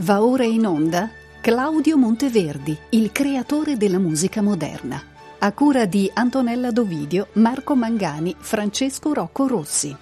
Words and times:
Va 0.00 0.22
ora 0.22 0.44
in 0.44 0.64
onda 0.64 1.10
Claudio 1.40 1.96
Monteverdi, 1.96 2.76
il 2.90 3.10
creatore 3.10 3.76
della 3.76 3.98
musica 3.98 4.40
moderna, 4.40 5.02
a 5.40 5.52
cura 5.52 5.86
di 5.86 6.08
Antonella 6.14 6.70
Dovidio, 6.70 7.30
Marco 7.32 7.74
Mangani, 7.74 8.36
Francesco 8.38 9.12
Rocco 9.12 9.48
Rossi. 9.48 9.96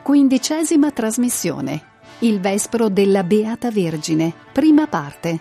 Quindicesima 0.00 0.92
trasmissione. 0.92 1.82
Il 2.20 2.38
Vespro 2.38 2.88
della 2.88 3.24
Beata 3.24 3.72
Vergine, 3.72 4.32
prima 4.52 4.86
parte. 4.86 5.40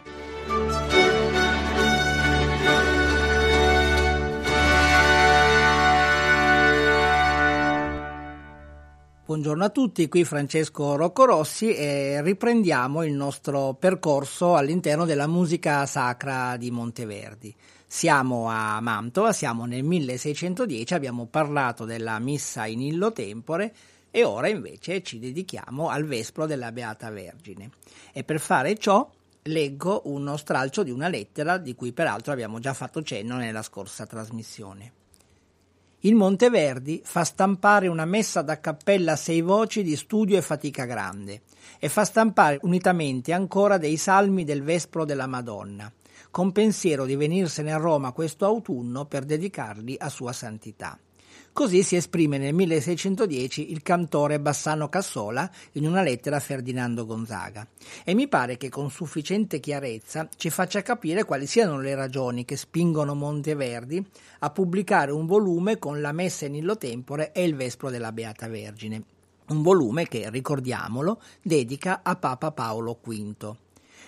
Buongiorno 9.27 9.63
a 9.63 9.69
tutti, 9.69 10.07
qui 10.07 10.23
Francesco 10.23 10.95
Rocco 10.95 11.25
Rossi 11.25 11.73
e 11.73 12.21
riprendiamo 12.21 13.03
il 13.03 13.13
nostro 13.13 13.73
percorso 13.73 14.55
all'interno 14.55 15.03
della 15.03 15.25
musica 15.25 15.87
sacra 15.87 16.57
di 16.57 16.69
Monteverdi. 16.69 17.51
Siamo 17.87 18.47
a 18.49 18.79
Mantova, 18.81 19.33
siamo 19.33 19.65
nel 19.65 19.83
1610, 19.83 20.93
abbiamo 20.93 21.25
parlato 21.25 21.85
della 21.85 22.19
missa 22.19 22.67
in 22.67 22.81
illo 22.81 23.13
tempore 23.13 23.73
e 24.11 24.23
ora 24.23 24.47
invece 24.47 25.01
ci 25.01 25.17
dedichiamo 25.17 25.89
al 25.89 26.05
Vespro 26.05 26.45
della 26.45 26.71
Beata 26.71 27.09
Vergine. 27.09 27.71
E 28.13 28.23
per 28.23 28.39
fare 28.39 28.77
ciò 28.77 29.09
leggo 29.41 30.03
uno 30.05 30.37
stralcio 30.37 30.83
di 30.83 30.91
una 30.91 31.07
lettera 31.07 31.57
di 31.57 31.73
cui 31.73 31.93
peraltro 31.93 32.31
abbiamo 32.31 32.59
già 32.59 32.75
fatto 32.75 33.01
cenno 33.01 33.37
nella 33.37 33.63
scorsa 33.63 34.05
trasmissione. 34.05 35.04
Il 35.99 36.15
Monteverdi 36.15 37.01
fa 37.03 37.23
stampare 37.23 37.87
una 37.87 38.05
messa 38.05 38.41
da 38.41 38.59
cappella 38.59 39.13
a 39.13 39.15
sei 39.15 39.41
voci 39.41 39.81
di 39.81 39.95
studio 39.95 40.37
e 40.37 40.41
fatica 40.41 40.85
grande 40.85 41.41
e 41.79 41.89
fa 41.89 42.05
stampare 42.05 42.59
unitamente 42.61 43.33
ancora 43.33 43.77
dei 43.77 43.97
salmi 43.97 44.43
del 44.43 44.61
Vespro 44.61 45.05
della 45.05 45.27
Madonna, 45.27 45.91
con 46.29 46.51
pensiero 46.51 47.05
di 47.05 47.15
venirsene 47.15 47.73
a 47.73 47.77
Roma 47.77 48.11
questo 48.11 48.45
autunno 48.45 49.05
per 49.05 49.25
dedicarli 49.25 49.95
a 49.97 50.09
sua 50.09 50.31
santità. 50.31 50.99
Così 51.55 51.83
si 51.83 51.95
esprime 51.95 52.37
nel 52.37 52.53
1610 52.53 53.71
il 53.71 53.81
cantore 53.81 54.41
Bassano 54.41 54.89
Cassola 54.89 55.49
in 55.71 55.87
una 55.87 56.01
lettera 56.01 56.35
a 56.35 56.41
Ferdinando 56.41 57.05
Gonzaga 57.05 57.65
e 58.03 58.13
mi 58.13 58.27
pare 58.27 58.57
che 58.57 58.67
con 58.67 58.91
sufficiente 58.91 59.61
chiarezza 59.61 60.27
ci 60.35 60.49
faccia 60.49 60.81
capire 60.81 61.23
quali 61.23 61.45
siano 61.45 61.79
le 61.79 61.95
ragioni 61.95 62.43
che 62.43 62.57
spingono 62.57 63.15
Monteverdi 63.15 64.05
a 64.39 64.49
pubblicare 64.49 65.13
un 65.13 65.25
volume 65.25 65.79
con 65.79 66.01
la 66.01 66.11
messa 66.11 66.45
in 66.45 66.55
illo 66.55 66.77
tempore 66.77 67.31
e 67.31 67.45
il 67.45 67.55
Vespro 67.55 67.89
della 67.89 68.11
Beata 68.11 68.49
Vergine. 68.49 69.01
Un 69.47 69.61
volume 69.61 70.09
che, 70.09 70.29
ricordiamolo, 70.29 71.21
dedica 71.41 72.01
a 72.03 72.17
Papa 72.17 72.51
Paolo 72.51 72.99
V. 73.01 73.55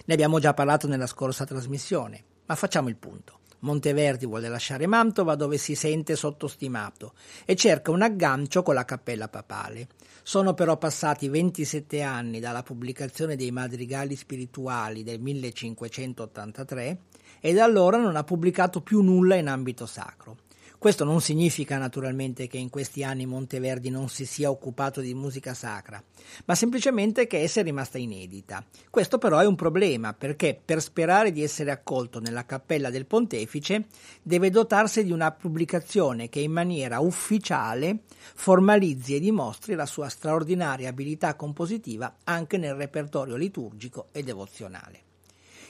Ne 0.04 0.14
abbiamo 0.14 0.40
già 0.40 0.54
parlato 0.54 0.86
nella 0.90 1.08
scorsa 1.08 1.46
trasmissione, 1.46 2.22
ma 2.46 2.56
facciamo 2.56 2.90
il 2.90 2.98
punto. 2.98 3.40
Monteverdi 3.60 4.26
vuole 4.26 4.50
lasciare 4.50 4.88
Mantova 4.88 5.36
dove 5.36 5.58
si 5.58 5.76
sente 5.76 6.16
sottostimato 6.16 7.14
e 7.46 7.56
cerca 7.56 7.92
un 7.92 8.02
aggancio 8.02 8.64
con 8.64 8.76
la 8.76 8.86
cappella 8.86 9.28
papale. 9.28 9.88
Sono 10.24 10.54
però 10.54 10.78
passati 10.78 11.30
27 11.30 12.02
anni 12.02 12.40
dalla 12.40 12.64
pubblicazione 12.64 13.36
dei 13.36 13.52
madrigali 13.52 14.16
spirituali 14.16 15.04
del 15.04 15.20
1583 15.20 17.00
e 17.40 17.54
da 17.54 17.64
allora 17.64 17.98
non 17.98 18.16
ha 18.16 18.24
pubblicato 18.24 18.82
più 18.82 19.02
nulla 19.02 19.36
in 19.36 19.48
ambito 19.48 19.86
sacro. 19.86 20.38
Questo 20.80 21.04
non 21.04 21.22
significa 21.22 21.80
naturalmente 21.80 22.46
che 22.46 22.60
in 22.60 22.70
questi 22.70 23.04
anni 23.04 23.26
Monteverdi 23.26 23.90
non 23.90 24.10
si 24.10 24.28
sia 24.28 24.52
occupato 24.52 25.02
di 25.02 25.16
musica 25.16 25.56
sacra, 25.56 26.02
ma 26.46 26.54
semplicemente 26.54 27.26
che 27.26 27.40
essa 27.40 27.62
è 27.62 27.64
rimasta 27.64 27.98
inedita. 27.98 28.64
Questo 28.92 29.18
però 29.18 29.40
è 29.40 29.48
un 29.48 29.56
problema 29.56 30.14
perché 30.14 30.60
per 30.64 30.80
sperare 30.80 31.32
di 31.32 31.42
essere 31.42 31.72
accolto 31.72 32.20
nella 32.20 32.46
cappella 32.46 32.92
del 32.92 33.08
pontefice 33.08 33.88
deve 34.22 34.52
dotarsi 34.52 35.04
di 35.04 35.12
una 35.12 35.32
pubblicazione 35.32 36.30
che 36.30 36.42
in 36.42 36.52
maniera 36.52 37.00
ufficiale 37.00 38.02
formalizzi 38.36 39.16
e 39.16 39.20
dimostri 39.20 39.74
la 39.74 39.88
sua 39.88 40.10
straordinaria 40.10 40.90
abilità 40.90 41.36
compositiva 41.36 42.18
anche 42.24 42.58
nel 42.58 42.76
repertorio 42.76 43.36
liturgico 43.36 44.10
e 44.12 44.22
devozionale. 44.22 45.07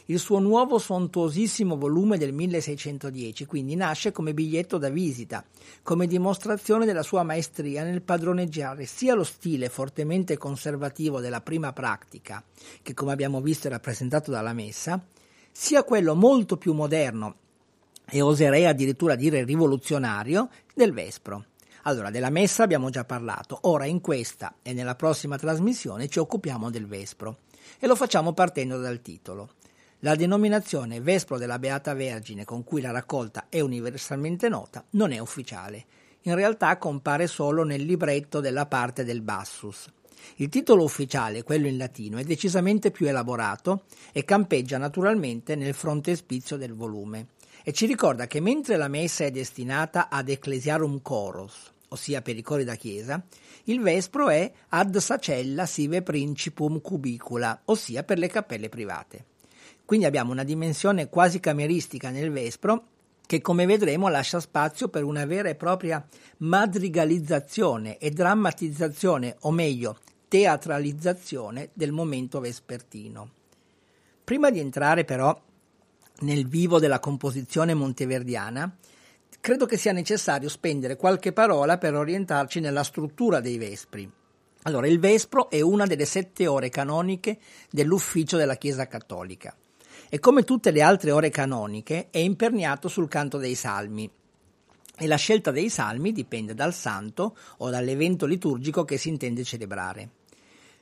Il 0.09 0.19
suo 0.19 0.40
nuovo 0.40 0.79
sontuosissimo 0.79 1.75
volume 1.75 2.18
del 2.18 2.31
1610 2.31 3.45
quindi 3.45 3.75
nasce 3.75 4.13
come 4.13 4.34
biglietto 4.34 4.78
da 4.78 4.88
visita, 4.88 5.44
come 5.84 6.07
dimostrazione 6.07 6.85
della 6.85 7.03
sua 7.03 7.23
maestria 7.23 7.84
nel 7.84 8.01
padroneggiare 8.01 8.85
sia 8.85 9.16
lo 9.16 9.25
stile 9.25 9.67
fortemente 9.67 10.38
conservativo 10.38 11.19
della 11.19 11.41
prima 11.41 11.73
pratica, 11.73 12.41
che 12.81 12.94
come 12.94 13.12
abbiamo 13.12 13.41
visto 13.41 13.67
è 13.67 13.69
rappresentato 13.69 14.31
dalla 14.31 14.53
messa, 14.53 15.03
sia 15.51 15.84
quello 15.84 16.16
molto 16.16 16.56
più 16.56 16.72
moderno 16.72 17.35
e 18.09 18.22
oserei 18.22 18.66
addirittura 18.66 19.16
dire 19.16 19.44
rivoluzionario 19.44 20.47
del 20.73 20.94
Vespro. 20.94 21.47
Allora, 21.84 22.12
della 22.12 22.29
messa 22.29 22.63
abbiamo 22.63 22.90
già 22.90 23.03
parlato, 23.03 23.59
ora 23.63 23.85
in 23.85 24.00
questa 24.00 24.56
e 24.62 24.72
nella 24.72 24.96
prossima 24.96 25.38
trasmissione 25.38 26.07
ci 26.07 26.19
occupiamo 26.19 26.69
del 26.69 26.88
Vespro 26.88 27.40
e 27.78 27.88
lo 27.88 27.96
facciamo 27.96 28.31
partendo 28.31 28.79
dal 28.79 29.01
titolo. 29.01 29.50
La 30.02 30.13
denominazione 30.13 31.02
Vespro 31.02 31.40
della 31.40 31.58
Beata 31.58 31.96
Vergine 31.96 32.46
con 32.46 32.63
cui 32.63 32.81
la 32.81 32.91
raccolta 32.91 33.47
è 33.50 33.62
universalmente 33.62 34.47
nota 34.47 34.85
non 34.91 35.12
è 35.12 35.18
ufficiale. 35.18 35.85
In 36.24 36.35
realtà 36.35 36.78
compare 36.78 37.25
solo 37.25 37.63
nel 37.63 37.81
libretto 37.81 38.40
della 38.40 38.68
parte 38.68 39.03
del 39.03 39.22
Bassus. 39.22 39.91
Il 40.35 40.50
titolo 40.50 40.84
ufficiale, 40.84 41.41
quello 41.41 41.66
in 41.66 41.78
latino, 41.78 42.19
è 42.19 42.24
decisamente 42.24 42.91
più 42.91 43.08
elaborato 43.08 43.85
e 44.12 44.24
campeggia 44.24 44.78
naturalmente 44.78 45.56
nel 45.56 45.74
frontespizio 45.74 46.58
del 46.58 46.75
volume 46.75 47.29
e 47.64 47.74
ci 47.74 47.88
ricorda 47.88 48.28
che 48.28 48.40
mentre 48.40 48.78
la 48.78 48.90
messa 48.90 49.24
è 49.24 49.31
destinata 49.31 50.09
ad 50.09 50.29
Ecclesiarum 50.29 51.02
Choros, 51.02 51.74
ossia 51.88 52.22
per 52.22 52.38
i 52.38 52.44
cori 52.44 52.64
da 52.64 52.75
chiesa, 52.75 53.19
il 53.64 53.81
Vespro 53.81 54.29
è 54.29 54.52
ad 54.69 54.96
Sacella 54.97 55.66
sive 55.66 56.03
principum 56.03 56.81
cubicula, 56.81 57.62
ossia 57.66 58.03
per 58.03 58.19
le 58.19 58.28
cappelle 58.28 58.69
private. 58.69 59.25
Quindi 59.88 60.06
abbiamo 60.06 60.34
una 60.34 60.44
dimensione 60.44 61.08
quasi 61.08 61.40
cameristica 61.40 62.09
nel 62.09 62.30
Vespro 62.30 62.88
che 63.25 63.40
come 63.40 63.66
vedremo 63.66 64.09
lascia 64.09 64.42
spazio 64.42 64.90
per 64.90 65.06
una 65.06 65.25
vera 65.25 65.48
e 65.48 65.56
propria 65.56 66.06
madrigalizzazione 66.40 67.97
e 67.97 68.09
drammatizzazione, 68.09 69.38
o 69.40 69.52
meglio, 69.52 69.97
teatralizzazione 70.28 71.70
del 71.72 71.94
momento 71.94 72.42
vespertino. 72.42 73.30
Prima 74.26 74.52
di 74.52 74.59
entrare 74.59 75.06
però 75.06 75.42
nel 76.20 76.47
vivo 76.50 76.80
della 76.80 77.00
composizione 77.00 77.74
monteverdiana, 77.74 78.70
credo 79.40 79.66
che 79.66 79.78
sia 79.78 79.94
necessario 79.94 80.50
spendere 80.50 80.97
qualche 80.97 81.31
parola 81.31 81.78
per 81.78 81.96
orientarci 81.96 82.59
nella 82.59 82.84
struttura 82.84 83.40
dei 83.40 83.58
Vespri. 83.58 84.12
Allora, 84.64 84.86
il 84.88 85.00
Vespro 85.00 85.50
è 85.50 85.62
una 85.62 85.86
delle 85.86 86.03
sette 86.03 86.46
ore 86.46 86.68
canoniche 86.68 87.40
dell'ufficio 87.72 88.36
della 88.36 88.58
Chiesa 88.58 88.86
Cattolica 88.86 89.56
e 90.09 90.19
come 90.19 90.44
tutte 90.44 90.72
le 90.72 90.81
altre 90.81 91.12
ore 91.12 91.29
canoniche 91.29 92.09
è 92.09 92.19
imperniato 92.19 92.88
sul 92.88 93.07
canto 93.07 93.38
dei 93.38 93.56
salmi. 93.56 94.09
E 95.00 95.07
la 95.07 95.16
scelta 95.16 95.51
dei 95.51 95.69
salmi 95.69 96.12
dipende 96.12 96.53
dal 96.53 96.73
santo 96.73 97.38
o 97.57 97.69
dall'evento 97.69 98.25
liturgico 98.25 98.84
che 98.84 98.97
si 98.97 99.09
intende 99.09 99.44
celebrare. 99.44 100.09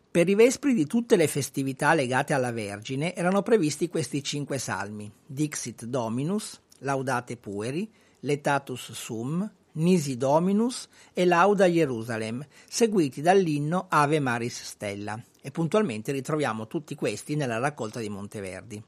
Per 0.09 0.29
i 0.29 0.35
vespri 0.35 0.73
di 0.73 0.85
tutte 0.85 1.17
le 1.17 1.27
festività 1.27 1.93
legate 1.93 2.33
alla 2.33 2.53
Vergine 2.53 3.13
erano 3.13 3.41
previsti 3.41 3.89
questi 3.89 4.23
cinque 4.23 4.57
salmi: 4.57 5.11
Dixit 5.25 5.83
Dominus, 5.83 6.61
Laudate 6.79 7.35
Pueri, 7.35 7.91
Letatus 8.21 8.93
Sum, 8.93 9.51
Nisi 9.73 10.15
Dominus 10.15 10.87
e 11.11 11.25
Lauda 11.25 11.65
Jerusalem, 11.65 12.45
seguiti 12.65 13.21
dall'inno 13.21 13.87
Ave 13.89 14.21
Maris 14.21 14.63
Stella. 14.63 15.21
E 15.41 15.51
puntualmente 15.51 16.13
ritroviamo 16.13 16.65
tutti 16.67 16.95
questi 16.95 17.35
nella 17.35 17.57
raccolta 17.57 17.99
di 17.99 18.07
Monteverdi. 18.07 18.83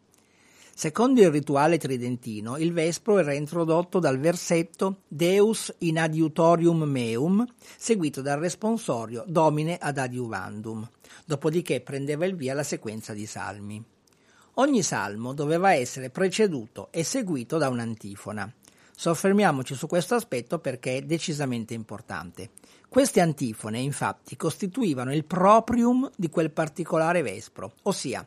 Secondo 0.80 1.22
il 1.22 1.32
rituale 1.32 1.80
tridentino, 1.80 2.56
il 2.58 2.72
Vespro 2.72 3.18
era 3.18 3.34
introdotto 3.34 3.98
dal 3.98 4.20
versetto 4.20 4.98
Deus 5.08 5.74
in 5.80 5.98
adiutorium 5.98 6.84
meum, 6.84 7.44
seguito 7.76 8.22
dal 8.22 8.38
responsorio 8.38 9.24
Domine 9.26 9.80
ad 9.80 9.98
adiuvandum, 9.98 10.88
dopodiché 11.26 11.82
prendeva 11.82 12.28
il 12.28 12.36
via 12.36 12.54
la 12.54 12.62
sequenza 12.62 13.14
di 13.14 13.26
salmi. 13.26 13.84
Ogni 14.54 14.84
salmo 14.84 15.34
doveva 15.34 15.74
essere 15.74 16.12
preceduto 16.12 16.90
e 16.92 17.04
seguito 17.04 17.58
da 17.58 17.70
un'antifona. 17.70 18.54
Soffermiamoci 18.96 19.74
su 19.74 19.88
questo 19.88 20.14
aspetto 20.14 20.60
perché 20.60 20.98
è 20.98 21.02
decisamente 21.02 21.74
importante. 21.74 22.52
Queste 22.88 23.20
antifone, 23.20 23.80
infatti, 23.80 24.36
costituivano 24.36 25.12
il 25.12 25.26
proprium 25.26 26.08
di 26.16 26.30
quel 26.30 26.52
particolare 26.52 27.24
vespro, 27.24 27.74
ossia 27.82 28.24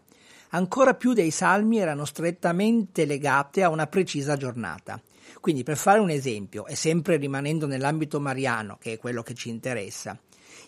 ancora 0.50 0.94
più 0.94 1.12
dei 1.12 1.30
salmi 1.30 1.78
erano 1.78 2.04
strettamente 2.04 3.04
legate 3.04 3.62
a 3.62 3.68
una 3.68 3.86
precisa 3.86 4.36
giornata. 4.36 5.00
Quindi, 5.40 5.62
per 5.62 5.76
fare 5.76 6.00
un 6.00 6.10
esempio, 6.10 6.66
e 6.66 6.76
sempre 6.76 7.16
rimanendo 7.16 7.66
nell'ambito 7.66 8.20
mariano, 8.20 8.76
che 8.80 8.94
è 8.94 8.98
quello 8.98 9.22
che 9.22 9.34
ci 9.34 9.48
interessa, 9.48 10.18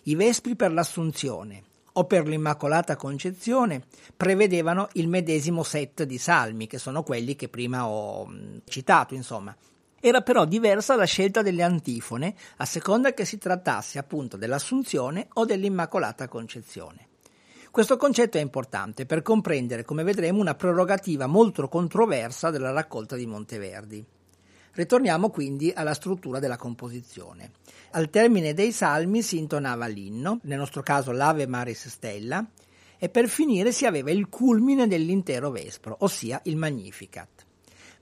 i 0.03 0.15
Vespri 0.15 0.55
per 0.55 0.71
l'Assunzione, 0.71 1.63
o 1.93 2.05
per 2.05 2.27
l'Immacolata 2.27 2.95
Concezione 2.95 3.83
prevedevano 4.15 4.89
il 4.93 5.07
medesimo 5.07 5.63
set 5.63 6.03
di 6.03 6.17
salmi, 6.17 6.67
che 6.67 6.77
sono 6.77 7.03
quelli 7.03 7.35
che 7.35 7.49
prima 7.49 7.87
ho 7.87 8.25
mm, 8.25 8.57
citato, 8.65 9.13
insomma. 9.13 9.55
Era 9.99 10.21
però 10.21 10.45
diversa 10.45 10.95
la 10.95 11.05
scelta 11.05 11.41
delle 11.41 11.63
antifone 11.63 12.35
a 12.57 12.65
seconda 12.65 13.13
che 13.13 13.25
si 13.25 13.37
trattasse 13.37 13.99
appunto 13.99 14.37
dell'Assunzione 14.37 15.27
o 15.33 15.45
dell'Immacolata 15.45 16.27
Concezione. 16.27 17.07
Questo 17.73 17.97
concetto 17.97 18.37
è 18.37 18.39
importante 18.39 19.07
per 19.07 19.23
comprendere, 19.23 19.83
come 19.83 20.03
vedremo, 20.03 20.39
una 20.39 20.53
prerogativa 20.53 21.25
molto 21.25 21.67
controversa 21.67 22.51
della 22.51 22.69
raccolta 22.69 23.15
di 23.15 23.25
Monteverdi. 23.25 24.05
Ritorniamo 24.73 25.31
quindi 25.31 25.71
alla 25.75 25.95
struttura 25.95 26.37
della 26.37 26.55
composizione. 26.55 27.53
Al 27.93 28.11
termine 28.11 28.53
dei 28.53 28.71
salmi 28.71 29.23
si 29.23 29.39
intonava 29.39 29.87
l'inno, 29.87 30.39
nel 30.43 30.59
nostro 30.59 30.83
caso 30.83 31.11
l'Ave 31.11 31.47
Maris 31.47 31.87
Stella, 31.87 32.47
e 32.99 33.09
per 33.09 33.27
finire 33.27 33.71
si 33.71 33.87
aveva 33.87 34.11
il 34.11 34.29
culmine 34.29 34.85
dell'intero 34.85 35.49
vespro, 35.49 35.95
ossia 36.01 36.41
il 36.43 36.57
Magnificat. 36.57 37.43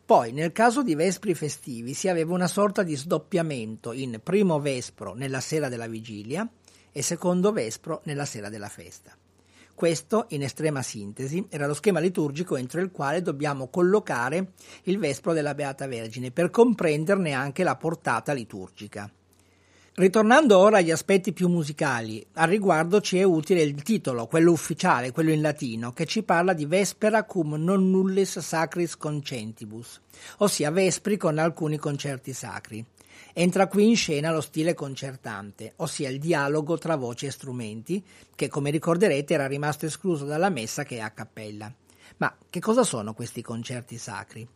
Poi, 0.06 0.34
nel 0.34 0.52
caso 0.52 0.84
di 0.84 0.96
vespri 0.96 1.34
festivi, 1.34 1.94
si 1.94 2.10
aveva 2.10 2.34
una 2.34 2.48
sorta 2.48 2.84
di 2.84 2.98
sdoppiamento 2.98 3.94
in 3.94 4.20
primo 4.22 4.60
vespro 4.60 5.14
nella 5.14 5.40
sera 5.40 5.70
della 5.70 5.88
vigilia 5.88 6.46
e 6.92 7.02
secondo 7.02 7.54
vespro 7.54 8.02
nella 8.04 8.26
sera 8.26 8.50
della 8.50 8.68
festa. 8.68 9.16
Questo, 9.82 10.26
in 10.30 10.44
estrema 10.44 10.84
sintesi, 10.84 11.44
era 11.50 11.66
lo 11.66 11.74
schema 11.74 12.00
liturgico 12.00 12.56
entro 12.56 12.82
il 12.82 12.92
quale 12.92 13.24
dobbiamo 13.24 13.68
collocare 13.68 14.52
il 14.84 15.00
Vespro 15.00 15.34
della 15.34 15.56
Beata 15.56 15.88
Vergine 15.88 16.30
per 16.30 16.52
comprenderne 16.52 17.32
anche 17.32 17.64
la 17.64 17.76
portata 17.76 18.32
liturgica. 18.32 19.12
Ritornando 19.96 20.60
ora 20.60 20.78
agli 20.78 20.92
aspetti 20.92 21.34
più 21.34 21.50
musicali, 21.50 22.24
al 22.34 22.48
riguardo 22.48 23.02
ci 23.02 23.18
è 23.18 23.24
utile 23.24 23.64
il 23.64 23.82
titolo, 23.82 24.28
quello 24.28 24.52
ufficiale, 24.52 25.12
quello 25.12 25.32
in 25.32 25.42
latino, 25.42 25.94
che 25.94 26.06
ci 26.06 26.22
parla 26.22 26.54
di 26.54 26.68
Vespera 26.68 27.24
cum 27.24 27.56
non 27.56 27.90
nullis 27.90 28.38
sacris 28.38 28.96
concentibus, 28.96 30.00
ossia 30.38 30.70
vespri 30.70 31.18
con 31.18 31.40
alcuni 31.40 31.78
concerti 31.78 32.34
sacri. 32.34 32.86
Entra 33.34 33.68
qui 33.68 33.88
in 33.88 33.96
scena 33.96 34.32
lo 34.32 34.42
stile 34.42 34.74
concertante, 34.74 35.74
ossia 35.78 36.10
il 36.10 36.20
dialogo 36.20 36.78
tra 36.78 36.96
voci 36.96 37.26
e 37.26 37.32
strumenti, 37.32 38.04
che 38.36 38.50
come 38.50 38.72
ricorderete 38.72 39.34
era 39.34 39.48
rimasto 39.48 39.86
escluso 39.86 40.26
dalla 40.26 40.50
messa 40.50 40.84
che 40.84 40.98
è 40.98 41.00
a 41.00 41.12
cappella. 41.12 41.74
Ma 42.18 42.36
che 42.50 42.60
cosa 42.60 42.84
sono 42.84 43.14
questi 43.14 43.42
concerti 43.42 43.98
sacri? 43.98 44.48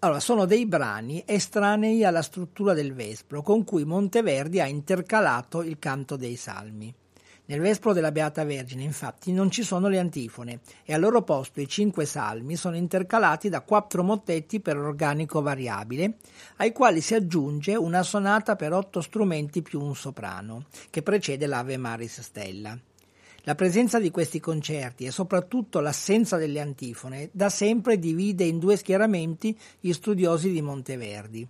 Allora, 0.00 0.20
sono 0.20 0.44
dei 0.44 0.66
brani 0.66 1.22
estranei 1.26 2.04
alla 2.04 2.22
struttura 2.22 2.72
del 2.72 2.94
Vespro, 2.94 3.42
con 3.42 3.64
cui 3.64 3.84
Monteverdi 3.84 4.60
ha 4.60 4.66
intercalato 4.66 5.62
il 5.62 5.78
canto 5.78 6.16
dei 6.16 6.36
salmi. 6.36 6.94
Nel 7.50 7.60
Vespro 7.60 7.94
della 7.94 8.12
Beata 8.12 8.44
Vergine, 8.44 8.82
infatti, 8.82 9.32
non 9.32 9.50
ci 9.50 9.62
sono 9.62 9.88
le 9.88 9.98
antifone 9.98 10.60
e 10.84 10.92
al 10.92 11.00
loro 11.00 11.22
posto 11.22 11.62
i 11.62 11.66
cinque 11.66 12.04
salmi 12.04 12.56
sono 12.56 12.76
intercalati 12.76 13.48
da 13.48 13.62
quattro 13.62 14.02
mottetti 14.02 14.60
per 14.60 14.76
organico 14.76 15.40
variabile, 15.40 16.16
ai 16.56 16.72
quali 16.72 17.00
si 17.00 17.14
aggiunge 17.14 17.74
una 17.74 18.02
sonata 18.02 18.54
per 18.54 18.74
otto 18.74 19.00
strumenti 19.00 19.62
più 19.62 19.80
un 19.80 19.96
soprano, 19.96 20.66
che 20.90 21.00
precede 21.02 21.46
l'Ave 21.46 21.78
Maris 21.78 22.20
Stella. 22.20 22.78
La 23.44 23.54
presenza 23.54 23.98
di 23.98 24.10
questi 24.10 24.40
concerti 24.40 25.06
e 25.06 25.10
soprattutto 25.10 25.80
l'assenza 25.80 26.36
delle 26.36 26.60
antifone 26.60 27.30
da 27.32 27.48
sempre 27.48 27.98
divide 27.98 28.44
in 28.44 28.58
due 28.58 28.76
schieramenti 28.76 29.58
gli 29.80 29.94
studiosi 29.94 30.50
di 30.50 30.60
Monteverdi. 30.60 31.48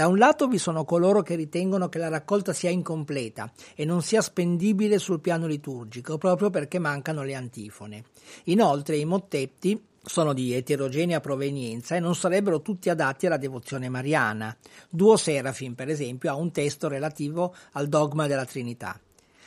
Da 0.00 0.08
un 0.08 0.16
lato 0.16 0.48
vi 0.48 0.56
sono 0.56 0.86
coloro 0.86 1.20
che 1.20 1.34
ritengono 1.34 1.90
che 1.90 1.98
la 1.98 2.08
raccolta 2.08 2.54
sia 2.54 2.70
incompleta 2.70 3.52
e 3.74 3.84
non 3.84 4.00
sia 4.00 4.22
spendibile 4.22 4.98
sul 4.98 5.20
piano 5.20 5.46
liturgico 5.46 6.16
proprio 6.16 6.48
perché 6.48 6.78
mancano 6.78 7.22
le 7.22 7.34
antifone. 7.34 8.04
Inoltre 8.44 8.96
i 8.96 9.04
mottetti 9.04 9.78
sono 10.02 10.32
di 10.32 10.54
eterogenea 10.54 11.20
provenienza 11.20 11.96
e 11.96 12.00
non 12.00 12.14
sarebbero 12.14 12.62
tutti 12.62 12.88
adatti 12.88 13.26
alla 13.26 13.36
devozione 13.36 13.90
mariana. 13.90 14.56
Duo 14.88 15.18
Serafin, 15.18 15.74
per 15.74 15.90
esempio, 15.90 16.30
ha 16.30 16.34
un 16.34 16.50
testo 16.50 16.88
relativo 16.88 17.54
al 17.72 17.88
dogma 17.88 18.26
della 18.26 18.46
Trinità. 18.46 18.98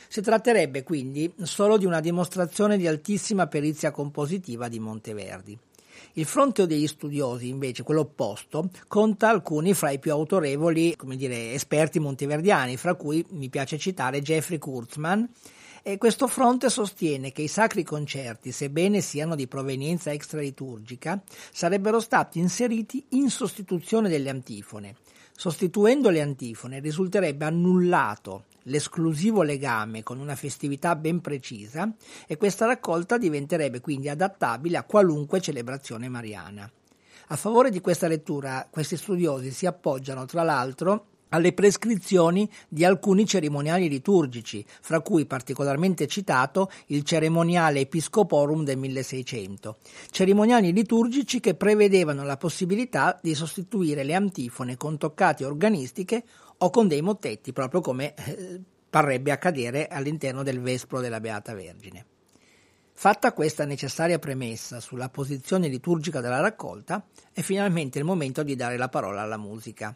Si 0.06 0.20
tratterebbe 0.20 0.84
quindi 0.84 1.34
solo 1.42 1.76
di 1.76 1.84
una 1.84 1.98
dimostrazione 1.98 2.76
di 2.76 2.86
altissima 2.86 3.48
perizia 3.48 3.90
compositiva 3.90 4.68
di 4.68 4.78
Monteverdi. 4.78 5.58
Il 6.12 6.26
fronte 6.26 6.66
degli 6.66 6.86
studiosi, 6.86 7.48
invece, 7.48 7.82
quello 7.82 8.02
opposto, 8.02 8.70
conta 8.86 9.28
alcuni 9.28 9.74
fra 9.74 9.90
i 9.90 9.98
più 9.98 10.12
autorevoli 10.12 10.96
dire, 11.16 11.52
esperti 11.52 11.98
monteverdiani, 11.98 12.76
fra 12.76 12.94
cui 12.94 13.24
mi 13.30 13.48
piace 13.48 13.78
citare 13.78 14.22
Jeffrey 14.22 14.58
Kurtzman, 14.58 15.28
e 15.82 15.98
questo 15.98 16.28
fronte 16.28 16.70
sostiene 16.70 17.30
che 17.30 17.42
i 17.42 17.48
sacri 17.48 17.82
concerti, 17.82 18.52
sebbene 18.52 19.02
siano 19.02 19.34
di 19.34 19.46
provenienza 19.46 20.12
extraliturgica, 20.12 21.22
sarebbero 21.52 22.00
stati 22.00 22.38
inseriti 22.38 23.04
in 23.10 23.28
sostituzione 23.28 24.08
delle 24.08 24.30
antifone. 24.30 24.96
Sostituendo 25.36 26.10
le 26.10 26.22
antifone 26.22 26.80
risulterebbe 26.80 27.44
annullato 27.44 28.44
l'esclusivo 28.64 29.42
legame 29.42 30.02
con 30.02 30.18
una 30.18 30.36
festività 30.36 30.96
ben 30.96 31.20
precisa 31.20 31.92
e 32.26 32.36
questa 32.36 32.66
raccolta 32.66 33.18
diventerebbe 33.18 33.80
quindi 33.80 34.08
adattabile 34.08 34.76
a 34.76 34.84
qualunque 34.84 35.40
celebrazione 35.40 36.08
mariana. 36.08 36.70
A 37.28 37.36
favore 37.36 37.70
di 37.70 37.80
questa 37.80 38.06
lettura, 38.06 38.68
questi 38.70 38.96
studiosi 38.96 39.50
si 39.50 39.66
appoggiano 39.66 40.26
tra 40.26 40.42
l'altro 40.42 41.06
alle 41.34 41.52
prescrizioni 41.52 42.48
di 42.68 42.84
alcuni 42.84 43.26
cerimoniali 43.26 43.88
liturgici, 43.88 44.64
fra 44.80 45.00
cui 45.00 45.26
particolarmente 45.26 46.06
citato 46.06 46.70
il 46.86 47.02
cerimoniale 47.02 47.80
Episcoporum 47.80 48.62
del 48.62 48.78
1600, 48.78 49.78
cerimoniali 50.10 50.72
liturgici 50.72 51.40
che 51.40 51.54
prevedevano 51.54 52.22
la 52.22 52.36
possibilità 52.36 53.18
di 53.20 53.34
sostituire 53.34 54.04
le 54.04 54.14
antifone 54.14 54.76
con 54.76 54.96
toccate 54.96 55.44
organistiche 55.44 56.22
o 56.58 56.70
con 56.70 56.88
dei 56.88 57.02
mottetti, 57.02 57.52
proprio 57.52 57.80
come 57.80 58.14
eh, 58.14 58.60
parrebbe 58.88 59.32
accadere 59.32 59.88
all'interno 59.88 60.42
del 60.42 60.60
Vespro 60.60 61.00
della 61.00 61.20
Beata 61.20 61.54
Vergine. 61.54 62.06
Fatta 62.96 63.32
questa 63.32 63.64
necessaria 63.64 64.20
premessa 64.20 64.78
sulla 64.78 65.08
posizione 65.08 65.66
liturgica 65.66 66.20
della 66.20 66.40
raccolta, 66.40 67.04
è 67.32 67.40
finalmente 67.40 67.98
il 67.98 68.04
momento 68.04 68.44
di 68.44 68.54
dare 68.54 68.76
la 68.76 68.88
parola 68.88 69.20
alla 69.20 69.36
musica. 69.36 69.94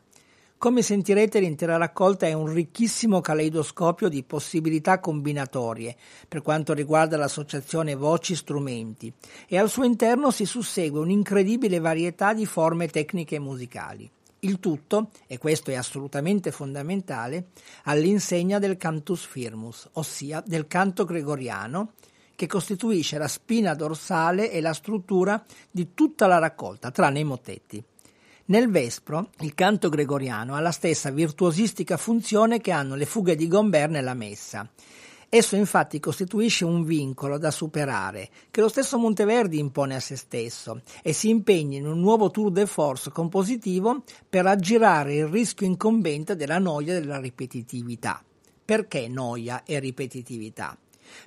Come 0.59 0.83
sentirete 0.83 1.39
l'intera 1.39 1.77
raccolta 1.77 2.27
è 2.27 2.33
un 2.33 2.53
ricchissimo 2.53 3.21
caleidoscopio 3.21 4.09
di 4.09 4.25
possibilità 4.25 4.99
combinatorie 4.99 5.95
per 6.27 6.43
quanto 6.43 6.73
riguarda 6.73 7.17
l'associazione 7.17 7.95
voci-strumenti 7.95 9.13
e 9.47 9.57
al 9.57 9.71
suo 9.71 9.85
interno 9.85 10.33
si 10.33 10.45
sussegue 10.45 10.99
un'incredibile 10.99 11.79
varietà 11.79 12.35
di 12.35 12.45
forme 12.45 12.89
tecniche 12.89 13.39
musicali. 13.39 14.11
Il 14.41 14.61
tutto, 14.61 15.11
e 15.27 15.39
questo 15.39 15.71
è 15.71 15.75
assolutamente 15.75 16.53
fondamentale, 16.53 17.49
all'insegna 17.85 18.59
del 18.59 18.77
cantus 18.77 19.27
firmus, 19.27 19.89
ossia 19.95 20.43
del 20.47 20.69
canto 20.69 21.05
gregoriano, 21.05 21.95
che 22.37 22.47
costituisce 22.47 23.19
la 23.19 23.27
spina 23.27 23.75
dorsale 23.75 24.53
e 24.53 24.61
la 24.61 24.73
struttura 24.73 25.45
di 25.71 25.93
tutta 25.93 26.29
la 26.29 26.39
raccolta, 26.39 26.93
tranne 26.93 27.19
i 27.19 27.25
mottetti. 27.25 27.83
Nel 28.47 28.71
Vespro, 28.71 29.31
il 29.41 29.55
canto 29.55 29.89
gregoriano 29.89 30.55
ha 30.55 30.61
la 30.61 30.71
stessa 30.71 31.11
virtuosistica 31.11 31.97
funzione 31.97 32.61
che 32.61 32.71
hanno 32.71 32.95
le 32.95 33.07
fughe 33.07 33.35
di 33.35 33.49
Gombert 33.49 33.91
nella 33.91 34.15
Messa 34.15 34.71
Esso 35.31 35.57
infatti 35.57 36.01
costituisce 36.01 36.65
un 36.65 36.85
vincolo 36.85 37.37
da 37.37 37.51
superare 37.51 38.31
che 38.51 38.63
lo 38.63 38.69
stesso 38.69 38.97
Monteverdi 38.97 39.59
impone 39.59 39.95
a 39.95 40.01
se 40.01 40.17
stesso 40.17 40.81
e 41.03 41.13
si 41.13 41.29
impegna 41.29 41.77
in 41.77 41.87
un 41.87 42.01
nuovo 42.01 42.31
tour 42.31 42.51
de 42.51 42.65
force 42.65 43.11
compositivo 43.11 44.05
per 44.27 44.47
aggirare 44.47 45.17
il 45.17 45.27
rischio 45.27 45.67
incombente 45.67 46.35
della 46.35 46.59
noia 46.59 46.97
e 46.97 47.01
della 47.01 47.21
ripetitività. 47.21 48.25
Perché 48.65 49.07
noia 49.07 49.65
e 49.65 49.79
ripetitività? 49.79 50.79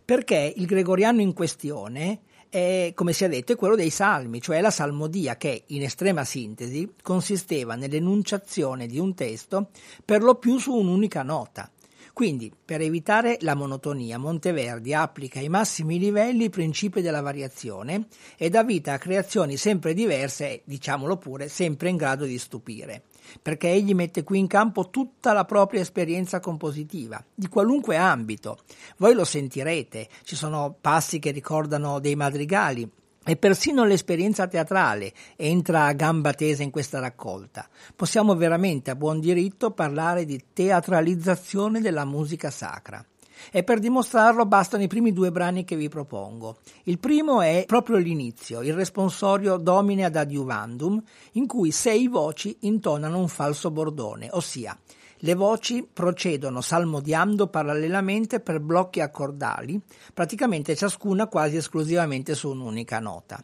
Perché 0.04 0.52
il 0.56 0.66
gregoriano 0.66 1.22
in 1.22 1.34
questione 1.34 2.22
è, 2.50 2.94
come 2.96 3.14
si 3.14 3.24
è 3.24 3.30
detto, 3.30 3.52
è 3.52 3.56
quello 3.56 3.76
dei 3.76 3.92
salmi, 3.92 4.42
cioè 4.42 4.62
la 4.62 4.72
salmodia 4.72 5.38
che, 5.38 5.66
in 5.68 5.84
estrema 5.84 6.24
sintesi, 6.24 6.92
consisteva 7.04 7.76
nell'enunciazione 7.76 8.88
di 8.88 8.98
un 8.98 9.14
testo 9.14 9.70
per 10.04 10.24
lo 10.24 10.36
più 10.36 10.58
su 10.58 10.74
un'unica 10.74 11.22
nota. 11.22 11.70
Quindi, 12.14 12.52
per 12.64 12.82
evitare 12.82 13.38
la 13.42 13.56
monotonia, 13.56 14.18
Monteverdi 14.18 14.94
applica 14.94 15.40
ai 15.40 15.50
massimi 15.50 15.98
livelli 15.98 16.46
i 16.46 16.50
principi 16.50 17.02
della 17.02 17.22
variazione 17.22 18.08
e 18.38 18.50
dà 18.50 18.64
vita 18.64 18.94
a 18.94 18.98
creazioni 18.98 19.58
sempre 19.58 19.94
diverse 19.94 20.50
e, 20.50 20.62
diciamolo 20.66 21.18
pure, 21.18 21.48
sempre 21.48 21.90
in 21.90 21.98
grado 21.98 22.26
di 22.26 22.38
stupire 22.38 23.04
perché 23.42 23.70
egli 23.70 23.94
mette 23.94 24.24
qui 24.24 24.40
in 24.40 24.48
campo 24.48 24.90
tutta 24.90 25.34
la 25.34 25.46
propria 25.46 25.82
esperienza 25.82 26.40
compositiva, 26.40 27.24
di 27.34 27.48
qualunque 27.48 27.96
ambito. 27.96 28.60
Voi 28.98 29.14
lo 29.14 29.24
sentirete, 29.24 30.10
ci 30.24 30.36
sono 30.36 30.76
passi 30.80 31.20
che 31.20 31.32
ricordano 31.32 32.00
dei 32.00 32.16
madrigali, 32.16 32.90
e 33.24 33.36
persino 33.36 33.86
l'esperienza 33.86 34.48
teatrale 34.48 35.14
entra 35.36 35.86
a 35.86 35.94
gamba 35.94 36.34
tesa 36.34 36.64
in 36.64 36.72
questa 36.72 37.00
raccolta. 37.00 37.70
Possiamo 37.96 38.36
veramente 38.36 38.90
a 38.90 38.96
buon 38.96 39.20
diritto 39.20 39.72
parlare 39.72 40.26
di 40.26 40.44
teatralizzazione 40.54 41.82
della 41.82 42.06
musica 42.06 42.50
sacra. 42.50 43.06
e 43.52 43.64
per 43.64 43.80
dimostrarlo 43.80 44.46
bastano 44.46 44.84
i 44.84 44.88
primi 44.88 45.14
due 45.14 45.32
brani 45.32 45.64
che 45.64 45.76
vi 45.76 45.90
propongo. 45.90 46.58
Il 46.84 47.00
primo 47.00 47.42
è 47.42 47.64
proprio 47.66 47.98
l'inizio, 47.98 48.62
il 48.62 48.74
responsorio 48.74 49.58
Domine 49.58 50.06
ad 50.06 50.16
adiuvandum, 50.16 51.02
in 51.34 51.48
cui 51.48 51.72
sei 51.72 52.08
voci 52.08 52.56
intonano 52.62 53.18
un 53.18 53.28
falso 53.28 53.72
bordone, 53.72 54.30
ossia 54.32 54.78
le 55.24 55.36
voci 55.36 55.88
procedono 55.92 56.62
salmodiando 56.62 57.48
parallelamente 57.48 58.40
per 58.40 58.60
blocchi 58.60 59.02
accordali, 59.02 59.80
praticamente 60.14 60.76
ciascuna 60.76 61.28
quasi 61.28 61.58
esclusivamente 61.58 62.34
su 62.34 62.50
un'unica 62.50 63.00
nota. 63.00 63.44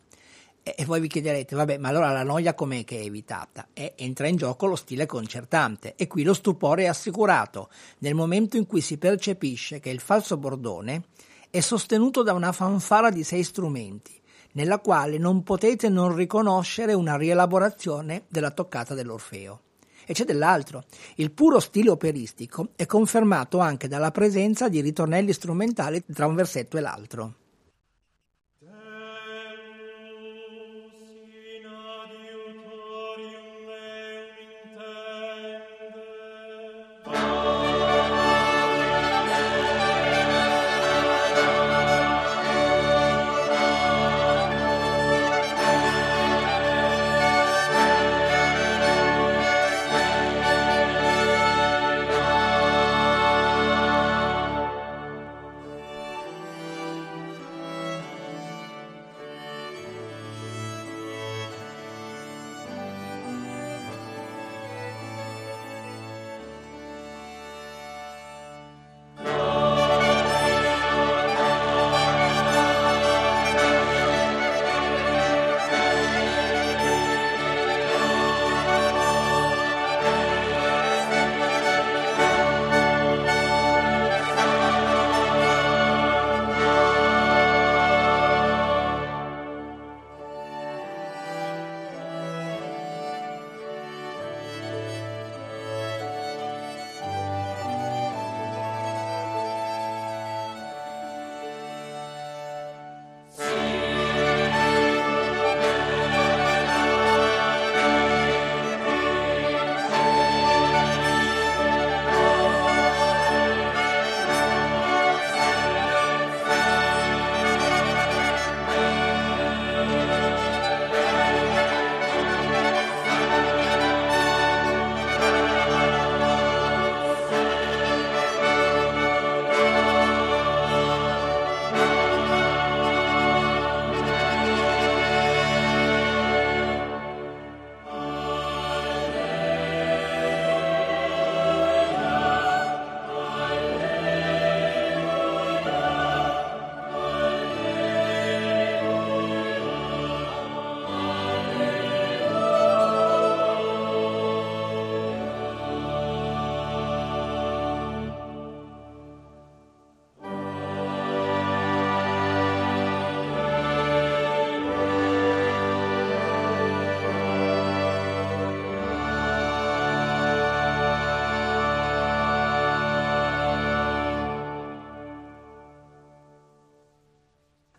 E 0.63 0.83
voi 0.85 0.99
vi 0.99 1.07
chiederete, 1.07 1.55
vabbè, 1.55 1.77
ma 1.77 1.89
allora 1.89 2.11
la 2.11 2.23
noia 2.23 2.53
com'è 2.53 2.83
che 2.83 2.99
è 2.99 3.03
evitata? 3.03 3.69
E 3.73 3.93
entra 3.95 4.27
in 4.27 4.35
gioco 4.35 4.65
lo 4.65 4.75
stile 4.75 5.05
concertante 5.05 5.93
e 5.95 6.07
qui 6.07 6.23
lo 6.23 6.33
stupore 6.33 6.83
è 6.83 6.87
assicurato 6.87 7.69
nel 7.99 8.15
momento 8.15 8.57
in 8.57 8.65
cui 8.65 8.81
si 8.81 8.97
percepisce 8.97 9.79
che 9.79 9.91
il 9.91 10.01
falso 10.01 10.35
bordone 10.35 11.03
è 11.49 11.61
sostenuto 11.61 12.23
da 12.23 12.33
una 12.33 12.51
fanfara 12.51 13.11
di 13.11 13.23
sei 13.23 13.43
strumenti, 13.43 14.19
nella 14.53 14.79
quale 14.79 15.17
non 15.17 15.43
potete 15.43 15.87
non 15.89 16.13
riconoscere 16.15 16.93
una 16.93 17.15
rielaborazione 17.15 18.23
della 18.27 18.51
toccata 18.51 18.93
dell'Orfeo. 18.93 19.61
E 20.09 20.13
c'è 20.13 20.23
dell'altro. 20.23 20.85
Il 21.15 21.31
puro 21.31 21.59
stile 21.59 21.89
operistico 21.89 22.69
è 22.77 22.85
confermato 22.85 23.59
anche 23.59 23.89
dalla 23.89 24.11
presenza 24.11 24.69
di 24.69 24.79
ritornelli 24.79 25.33
strumentali 25.33 26.01
tra 26.13 26.27
un 26.27 26.35
versetto 26.35 26.77
e 26.77 26.79
l'altro. 26.79 27.33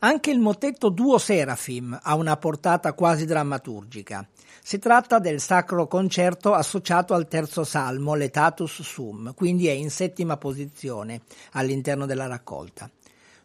Anche 0.08 0.30
il 0.30 0.38
motetto 0.38 0.88
Duo 0.88 1.18
Serafim 1.18 1.98
ha 2.02 2.14
una 2.14 2.38
portata 2.38 2.94
quasi 2.94 3.26
drammaturgica. 3.26 4.26
Si 4.62 4.78
tratta 4.78 5.18
del 5.18 5.38
sacro 5.38 5.86
concerto 5.86 6.54
associato 6.54 7.12
al 7.12 7.28
terzo 7.28 7.62
salmo, 7.62 8.14
l'Etatus 8.14 8.80
Sum, 8.80 9.34
quindi 9.34 9.66
è 9.66 9.72
in 9.72 9.90
settima 9.90 10.38
posizione 10.38 11.20
all'interno 11.52 12.06
della 12.06 12.26
raccolta. 12.26 12.90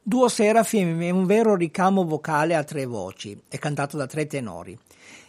Duo 0.01 0.29
Serafim 0.29 1.01
è 1.01 1.09
un 1.09 1.25
vero 1.25 1.57
ricamo 1.57 2.05
vocale 2.05 2.55
a 2.55 2.63
tre 2.63 2.85
voci, 2.85 3.37
è 3.49 3.57
cantato 3.57 3.97
da 3.97 4.07
tre 4.07 4.25
tenori 4.25 4.79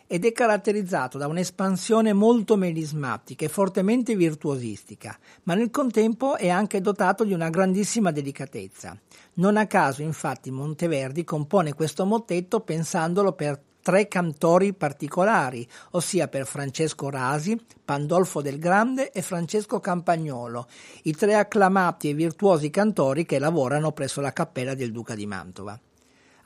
ed 0.06 0.24
è 0.24 0.32
caratterizzato 0.32 1.18
da 1.18 1.26
un'espansione 1.26 2.12
molto 2.12 2.56
melismatica 2.56 3.44
e 3.44 3.48
fortemente 3.48 4.14
virtuosistica, 4.14 5.18
ma 5.44 5.54
nel 5.54 5.70
contempo 5.70 6.36
è 6.36 6.48
anche 6.48 6.80
dotato 6.80 7.24
di 7.24 7.32
una 7.32 7.50
grandissima 7.50 8.10
delicatezza. 8.10 8.98
Non 9.34 9.56
a 9.56 9.66
caso, 9.66 10.02
infatti, 10.02 10.50
Monteverdi 10.50 11.24
compone 11.24 11.74
questo 11.74 12.04
mottetto 12.04 12.60
pensandolo 12.60 13.32
per 13.32 13.60
tre 13.84 14.08
cantori 14.08 14.72
particolari, 14.72 15.68
ossia 15.90 16.26
per 16.26 16.46
Francesco 16.46 17.10
Rasi, 17.10 17.60
Pandolfo 17.84 18.40
del 18.40 18.58
Grande 18.58 19.12
e 19.12 19.20
Francesco 19.20 19.78
Campagnolo, 19.78 20.66
i 21.02 21.12
tre 21.12 21.34
acclamati 21.34 22.08
e 22.08 22.14
virtuosi 22.14 22.70
cantori 22.70 23.26
che 23.26 23.38
lavorano 23.38 23.92
presso 23.92 24.22
la 24.22 24.32
cappella 24.32 24.74
del 24.74 24.90
Duca 24.90 25.14
di 25.14 25.26
Mantova. 25.26 25.78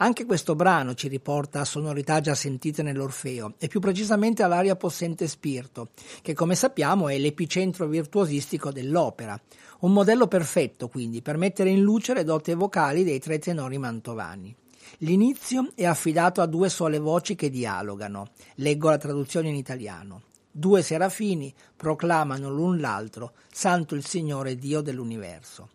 Anche 0.00 0.26
questo 0.26 0.54
brano 0.54 0.94
ci 0.94 1.08
riporta 1.08 1.60
a 1.60 1.64
sonorità 1.64 2.20
già 2.20 2.36
sentite 2.36 2.84
nell'Orfeo 2.84 3.54
e 3.58 3.66
più 3.66 3.80
precisamente 3.80 4.44
all'aria 4.44 4.76
possente 4.76 5.26
spirito, 5.26 5.88
che 6.22 6.34
come 6.34 6.54
sappiamo 6.54 7.08
è 7.08 7.18
l'epicentro 7.18 7.88
virtuosistico 7.88 8.70
dell'opera. 8.70 9.40
Un 9.80 9.92
modello 9.92 10.28
perfetto 10.28 10.86
quindi 10.88 11.20
per 11.20 11.36
mettere 11.36 11.70
in 11.70 11.80
luce 11.80 12.14
le 12.14 12.22
doti 12.22 12.54
vocali 12.54 13.02
dei 13.02 13.18
tre 13.18 13.40
tenori 13.40 13.76
mantovani. 13.76 14.54
L'inizio 14.98 15.72
è 15.74 15.84
affidato 15.84 16.42
a 16.42 16.46
due 16.46 16.68
sole 16.68 17.00
voci 17.00 17.34
che 17.34 17.50
dialogano. 17.50 18.28
Leggo 18.56 18.90
la 18.90 18.98
traduzione 18.98 19.48
in 19.48 19.56
italiano. 19.56 20.22
Due 20.48 20.80
serafini 20.80 21.52
proclamano 21.74 22.50
l'un 22.50 22.78
l'altro, 22.78 23.32
Santo 23.52 23.96
il 23.96 24.06
Signore 24.06 24.54
Dio 24.54 24.80
dell'universo. 24.80 25.70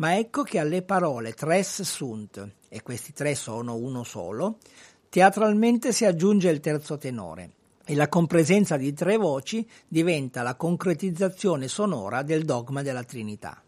Ma 0.00 0.16
ecco 0.16 0.42
che 0.44 0.58
alle 0.58 0.80
parole 0.80 1.34
tres 1.34 1.82
sunt, 1.82 2.54
e 2.70 2.82
questi 2.82 3.12
tre 3.12 3.34
sono 3.34 3.74
uno 3.74 4.02
solo, 4.02 4.56
teatralmente 5.10 5.92
si 5.92 6.06
aggiunge 6.06 6.48
il 6.48 6.60
terzo 6.60 6.96
tenore 6.96 7.50
e 7.84 7.94
la 7.94 8.08
compresenza 8.08 8.78
di 8.78 8.94
tre 8.94 9.18
voci 9.18 9.68
diventa 9.86 10.40
la 10.40 10.54
concretizzazione 10.54 11.68
sonora 11.68 12.22
del 12.22 12.46
dogma 12.46 12.80
della 12.80 13.04
Trinità. 13.04 13.62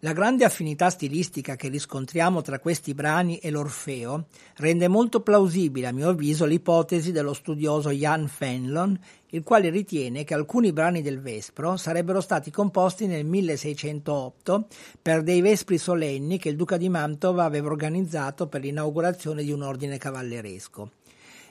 La 0.00 0.12
grande 0.12 0.44
affinità 0.44 0.90
stilistica 0.90 1.56
che 1.56 1.68
riscontriamo 1.68 2.42
tra 2.42 2.58
questi 2.58 2.92
brani 2.92 3.38
e 3.38 3.50
l'Orfeo 3.50 4.26
rende 4.56 4.88
molto 4.88 5.22
plausibile, 5.22 5.86
a 5.86 5.92
mio 5.92 6.10
avviso, 6.10 6.44
l'ipotesi 6.44 7.12
dello 7.12 7.32
studioso 7.32 7.88
Jan 7.88 8.28
Fenlon, 8.28 9.00
il 9.28 9.42
quale 9.42 9.70
ritiene 9.70 10.22
che 10.24 10.34
alcuni 10.34 10.74
brani 10.74 11.00
del 11.00 11.22
Vespro 11.22 11.78
sarebbero 11.78 12.20
stati 12.20 12.50
composti 12.50 13.06
nel 13.06 13.24
1608 13.24 14.66
per 15.00 15.22
dei 15.22 15.40
vespri 15.40 15.78
solenni 15.78 16.38
che 16.38 16.50
il 16.50 16.56
duca 16.56 16.76
di 16.76 16.90
Mantova 16.90 17.44
aveva 17.44 17.68
organizzato 17.68 18.48
per 18.48 18.60
l'inaugurazione 18.60 19.42
di 19.42 19.50
un 19.50 19.62
ordine 19.62 19.96
cavalleresco. 19.96 20.90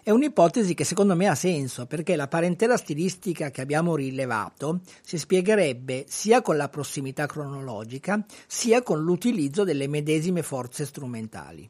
È 0.06 0.12
un'ipotesi 0.12 0.76
che 0.76 0.84
secondo 0.84 1.16
me 1.16 1.28
ha 1.28 1.34
senso 1.34 1.88
perché 1.88 2.16
la 2.16 2.28
parentela 2.28 2.78
stilistica 2.78 3.50
che 3.50 3.62
abbiamo 3.62 3.96
rilevato 3.96 4.82
si 5.02 5.18
spiegherebbe 5.18 6.06
sia 6.08 6.44
con 6.44 6.58
la 6.58 6.70
prossimità 6.70 7.26
cronologica 7.26 8.24
sia 8.46 8.84
con 8.84 9.02
l'utilizzo 9.02 9.64
delle 9.64 9.88
medesime 9.88 10.44
forze 10.44 10.86
strumentali. 10.86 11.68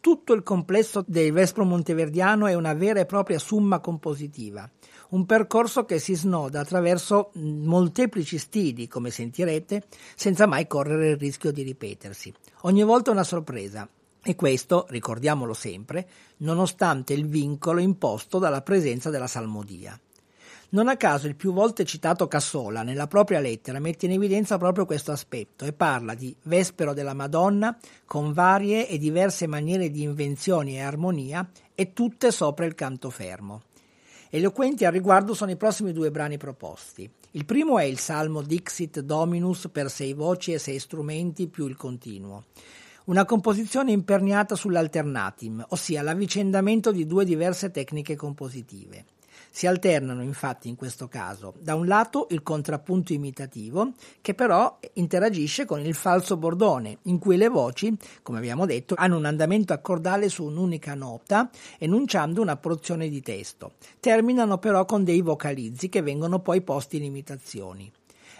Tutto 0.00 0.32
il 0.32 0.42
complesso 0.42 1.04
del 1.06 1.30
Vespro 1.30 1.64
Monteverdiano 1.64 2.48
è 2.48 2.54
una 2.54 2.74
vera 2.74 2.98
e 2.98 3.06
propria 3.06 3.38
summa 3.38 3.78
compositiva, 3.78 4.68
un 5.10 5.24
percorso 5.24 5.84
che 5.84 6.00
si 6.00 6.14
snoda 6.16 6.58
attraverso 6.58 7.30
molteplici 7.34 8.36
stili, 8.36 8.88
come 8.88 9.10
sentirete, 9.10 9.84
senza 10.16 10.48
mai 10.48 10.66
correre 10.66 11.10
il 11.10 11.18
rischio 11.18 11.52
di 11.52 11.62
ripetersi. 11.62 12.34
Ogni 12.62 12.82
volta 12.82 13.12
una 13.12 13.22
sorpresa, 13.22 13.88
e 14.24 14.34
questo, 14.34 14.86
ricordiamolo 14.88 15.52
sempre, 15.52 16.08
nonostante 16.38 17.12
il 17.12 17.26
vincolo 17.26 17.80
imposto 17.80 18.38
dalla 18.38 18.62
presenza 18.62 19.10
della 19.10 19.26
salmodia. 19.26 19.98
Non 20.70 20.88
a 20.88 20.96
caso 20.96 21.28
il 21.28 21.36
più 21.36 21.52
volte 21.52 21.84
citato 21.84 22.26
Cassola 22.26 22.82
nella 22.82 23.06
propria 23.06 23.38
lettera 23.38 23.78
mette 23.78 24.06
in 24.06 24.12
evidenza 24.12 24.58
proprio 24.58 24.86
questo 24.86 25.12
aspetto 25.12 25.66
e 25.66 25.72
parla 25.72 26.14
di 26.14 26.34
Vespero 26.44 26.94
della 26.94 27.14
Madonna 27.14 27.78
con 28.06 28.32
varie 28.32 28.88
e 28.88 28.98
diverse 28.98 29.46
maniere 29.46 29.90
di 29.90 30.02
invenzioni 30.02 30.76
e 30.76 30.80
armonia 30.80 31.48
e 31.74 31.92
tutte 31.92 32.32
sopra 32.32 32.64
il 32.64 32.74
canto 32.74 33.10
fermo. 33.10 33.62
Eloquenti 34.30 34.84
al 34.84 34.92
riguardo 34.92 35.34
sono 35.34 35.52
i 35.52 35.56
prossimi 35.56 35.92
due 35.92 36.10
brani 36.10 36.38
proposti. 36.38 37.08
Il 37.32 37.44
primo 37.44 37.78
è 37.78 37.84
il 37.84 37.98
Salmo 37.98 38.42
Dixit 38.42 39.00
Dominus 39.00 39.68
per 39.70 39.90
sei 39.90 40.12
voci 40.12 40.52
e 40.52 40.58
sei 40.58 40.80
strumenti 40.80 41.46
più 41.46 41.68
il 41.68 41.76
continuo 41.76 42.44
una 43.06 43.26
composizione 43.26 43.92
imperniata 43.92 44.54
sull'alternatim, 44.54 45.66
ossia 45.70 46.00
l'avvicendamento 46.00 46.90
di 46.90 47.06
due 47.06 47.26
diverse 47.26 47.70
tecniche 47.70 48.16
compositive. 48.16 49.04
Si 49.50 49.66
alternano 49.66 50.22
infatti 50.22 50.68
in 50.68 50.74
questo 50.74 51.06
caso 51.06 51.54
da 51.60 51.74
un 51.74 51.86
lato 51.86 52.26
il 52.30 52.42
contrappunto 52.42 53.12
imitativo, 53.12 53.92
che 54.20 54.34
però 54.34 54.78
interagisce 54.94 55.64
con 55.64 55.80
il 55.80 55.94
falso 55.94 56.36
bordone, 56.36 56.98
in 57.02 57.18
cui 57.18 57.36
le 57.36 57.48
voci, 57.48 57.94
come 58.22 58.38
abbiamo 58.38 58.66
detto, 58.66 58.94
hanno 58.96 59.16
un 59.16 59.26
andamento 59.26 59.72
accordale 59.72 60.28
su 60.28 60.44
un'unica 60.44 60.94
nota, 60.94 61.50
enunciando 61.78 62.40
una 62.40 62.56
porzione 62.56 63.08
di 63.08 63.20
testo. 63.20 63.72
Terminano 64.00 64.58
però 64.58 64.86
con 64.86 65.04
dei 65.04 65.20
vocalizzi 65.20 65.88
che 65.88 66.02
vengono 66.02 66.40
poi 66.40 66.62
posti 66.62 66.96
in 66.96 67.04
imitazioni. 67.04 67.92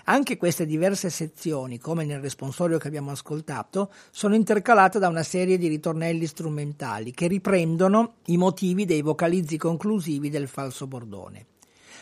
Anche 0.06 0.36
queste 0.36 0.66
diverse 0.66 1.08
sezioni, 1.08 1.78
come 1.78 2.04
nel 2.04 2.20
responsorio 2.20 2.76
che 2.76 2.88
abbiamo 2.88 3.10
ascoltato, 3.10 3.90
sono 4.10 4.34
intercalate 4.34 4.98
da 4.98 5.08
una 5.08 5.22
serie 5.22 5.56
di 5.56 5.66
ritornelli 5.66 6.26
strumentali 6.26 7.12
che 7.12 7.26
riprendono 7.26 8.16
i 8.26 8.36
motivi 8.36 8.84
dei 8.84 9.00
vocalizzi 9.00 9.56
conclusivi 9.56 10.28
del 10.28 10.46
falso 10.46 10.86
bordone. 10.86 11.46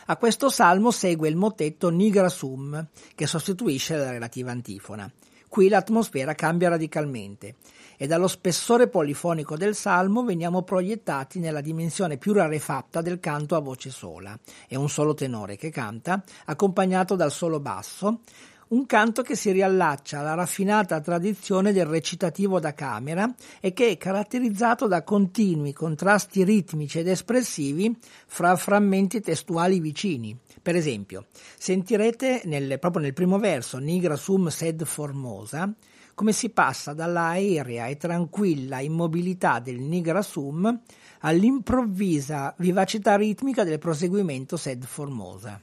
A 0.07 0.17
questo 0.17 0.49
salmo 0.49 0.91
segue 0.91 1.29
il 1.29 1.37
motetto 1.37 1.89
Nigra 1.89 2.27
Sum, 2.27 2.87
che 3.15 3.25
sostituisce 3.25 3.95
la 3.95 4.11
relativa 4.11 4.51
antifona. 4.51 5.09
Qui 5.47 5.69
l'atmosfera 5.69 6.33
cambia 6.33 6.67
radicalmente 6.67 7.55
e 8.03 8.05
dallo 8.05 8.27
spessore 8.27 8.89
polifonico 8.89 9.55
del 9.55 9.73
salmo 9.73 10.25
veniamo 10.25 10.63
proiettati 10.63 11.39
nella 11.39 11.61
dimensione 11.61 12.17
più 12.17 12.33
rarefatta 12.33 13.01
del 13.01 13.21
canto 13.21 13.55
a 13.55 13.61
voce 13.61 13.91
sola. 13.91 14.37
È 14.67 14.75
un 14.75 14.89
solo 14.89 15.13
tenore 15.13 15.55
che 15.55 15.69
canta, 15.69 16.21
accompagnato 16.47 17.15
dal 17.15 17.31
solo 17.31 17.61
basso, 17.61 18.19
un 18.67 18.85
canto 18.87 19.21
che 19.21 19.37
si 19.37 19.51
riallaccia 19.51 20.19
alla 20.19 20.33
raffinata 20.33 20.99
tradizione 20.99 21.71
del 21.71 21.85
recitativo 21.85 22.59
da 22.59 22.73
camera 22.73 23.33
e 23.61 23.71
che 23.71 23.91
è 23.91 23.95
caratterizzato 23.95 24.85
da 24.85 25.01
continui 25.03 25.71
contrasti 25.71 26.43
ritmici 26.43 26.99
ed 26.99 27.07
espressivi 27.07 27.97
fra 28.27 28.57
frammenti 28.57 29.21
testuali 29.21 29.79
vicini. 29.79 30.37
Per 30.61 30.75
esempio, 30.75 31.27
sentirete 31.57 32.41
nel, 32.47 32.79
proprio 32.79 33.03
nel 33.03 33.13
primo 33.13 33.39
verso 33.39 33.77
Nigra 33.77 34.17
sum 34.17 34.49
sed 34.49 34.83
formosa 34.83 35.73
come 36.13 36.31
si 36.31 36.49
passa 36.49 36.93
dalla 36.93 37.27
aerea 37.27 37.87
e 37.87 37.97
tranquilla 37.97 38.79
immobilità 38.79 39.59
del 39.59 39.79
Nigra 39.79 40.21
sum 40.21 40.81
all'improvvisa 41.19 42.53
vivacità 42.57 43.15
ritmica 43.15 43.63
del 43.63 43.79
proseguimento 43.79 44.57
sed 44.57 44.85
formosa. 44.85 45.59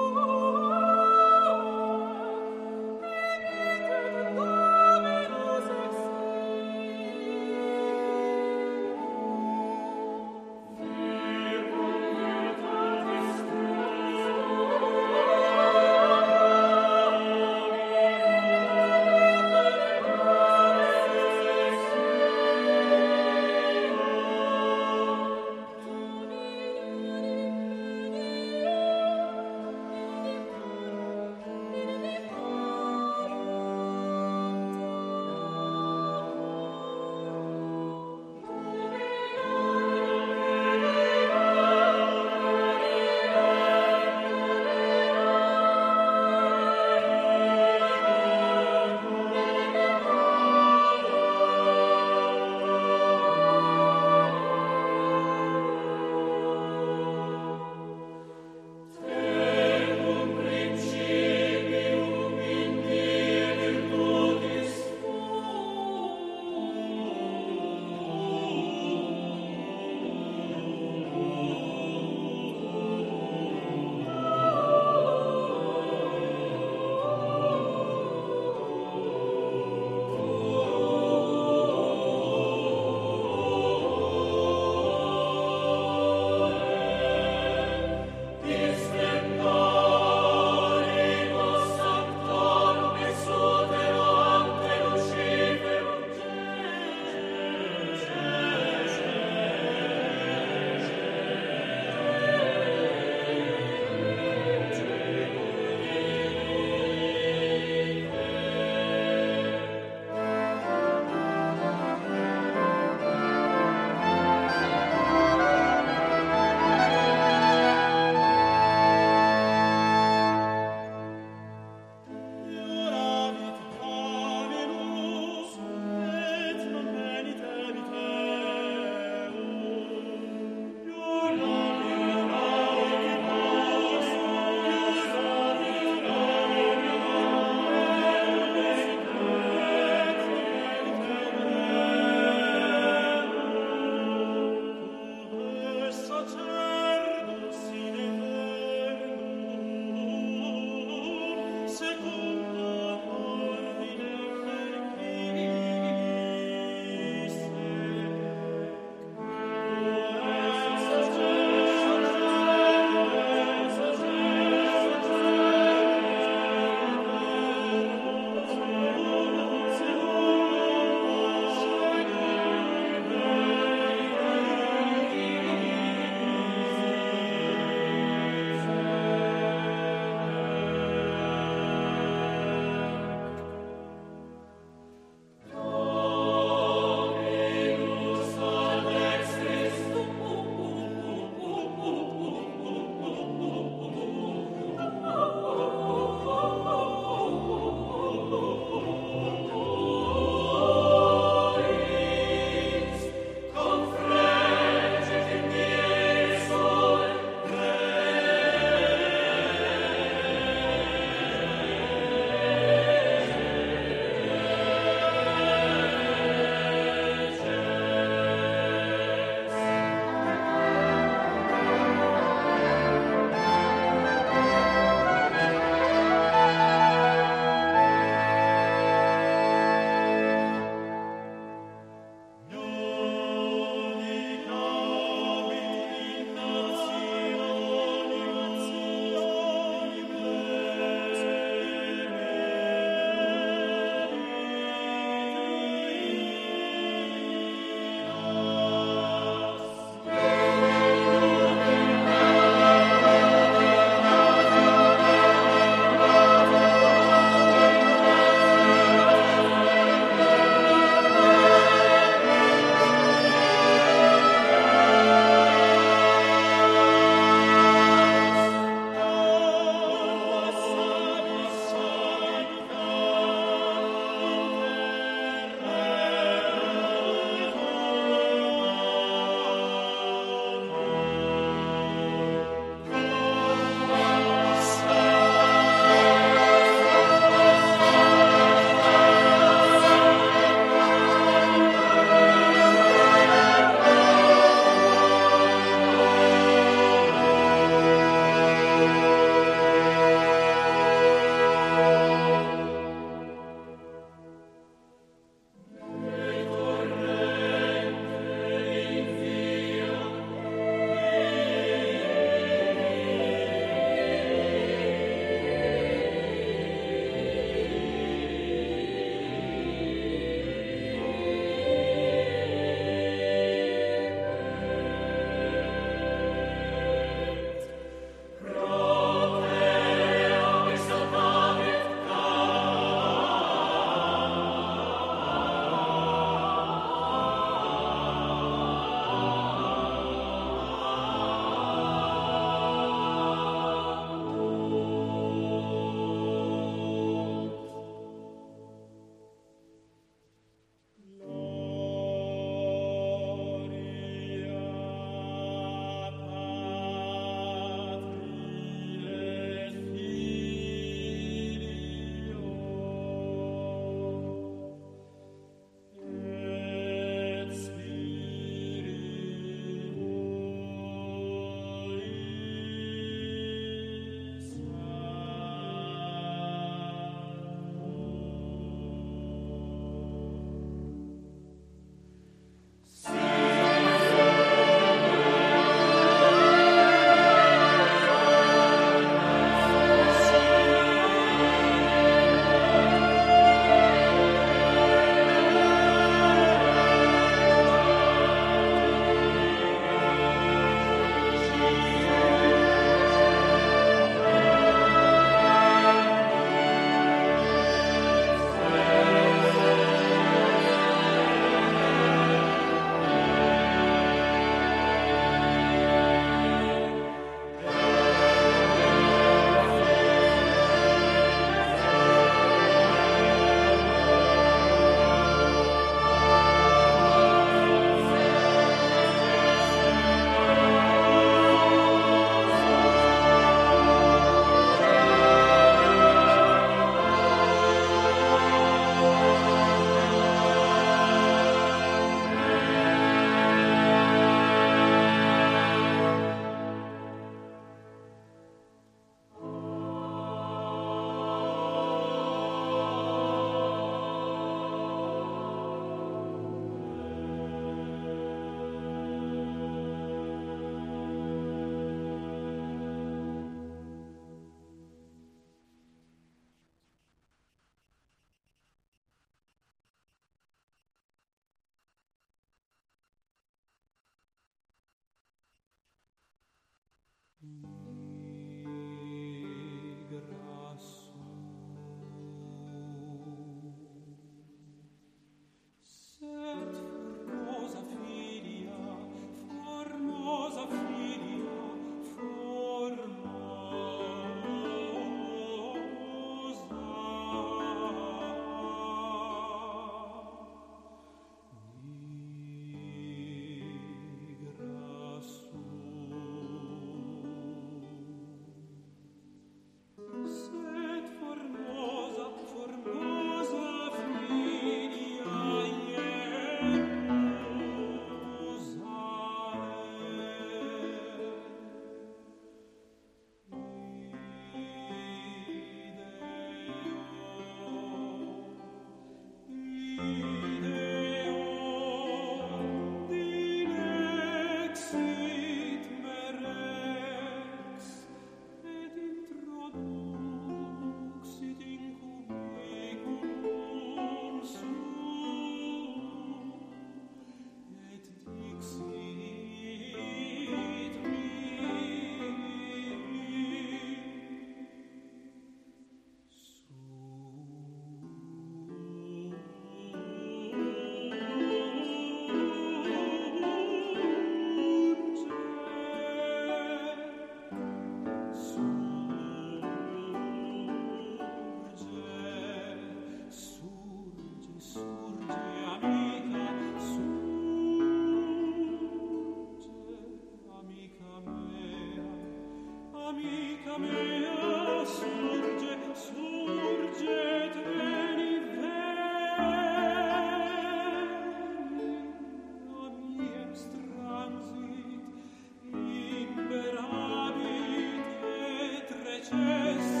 precious 599.31 600.00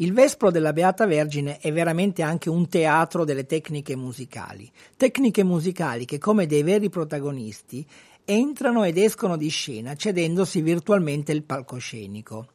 Il 0.00 0.14
Vespro 0.14 0.50
della 0.50 0.72
Beata 0.72 1.04
Vergine 1.04 1.58
è 1.58 1.70
veramente 1.70 2.22
anche 2.22 2.48
un 2.48 2.68
teatro 2.68 3.26
delle 3.26 3.44
tecniche 3.44 3.96
musicali, 3.96 4.70
tecniche 4.96 5.44
musicali 5.44 6.06
che 6.06 6.16
come 6.16 6.46
dei 6.46 6.62
veri 6.62 6.88
protagonisti 6.88 7.86
entrano 8.24 8.84
ed 8.84 8.96
escono 8.96 9.36
di 9.36 9.50
scena 9.50 9.94
cedendosi 9.94 10.62
virtualmente 10.62 11.32
il 11.32 11.42
palcoscenico. 11.42 12.46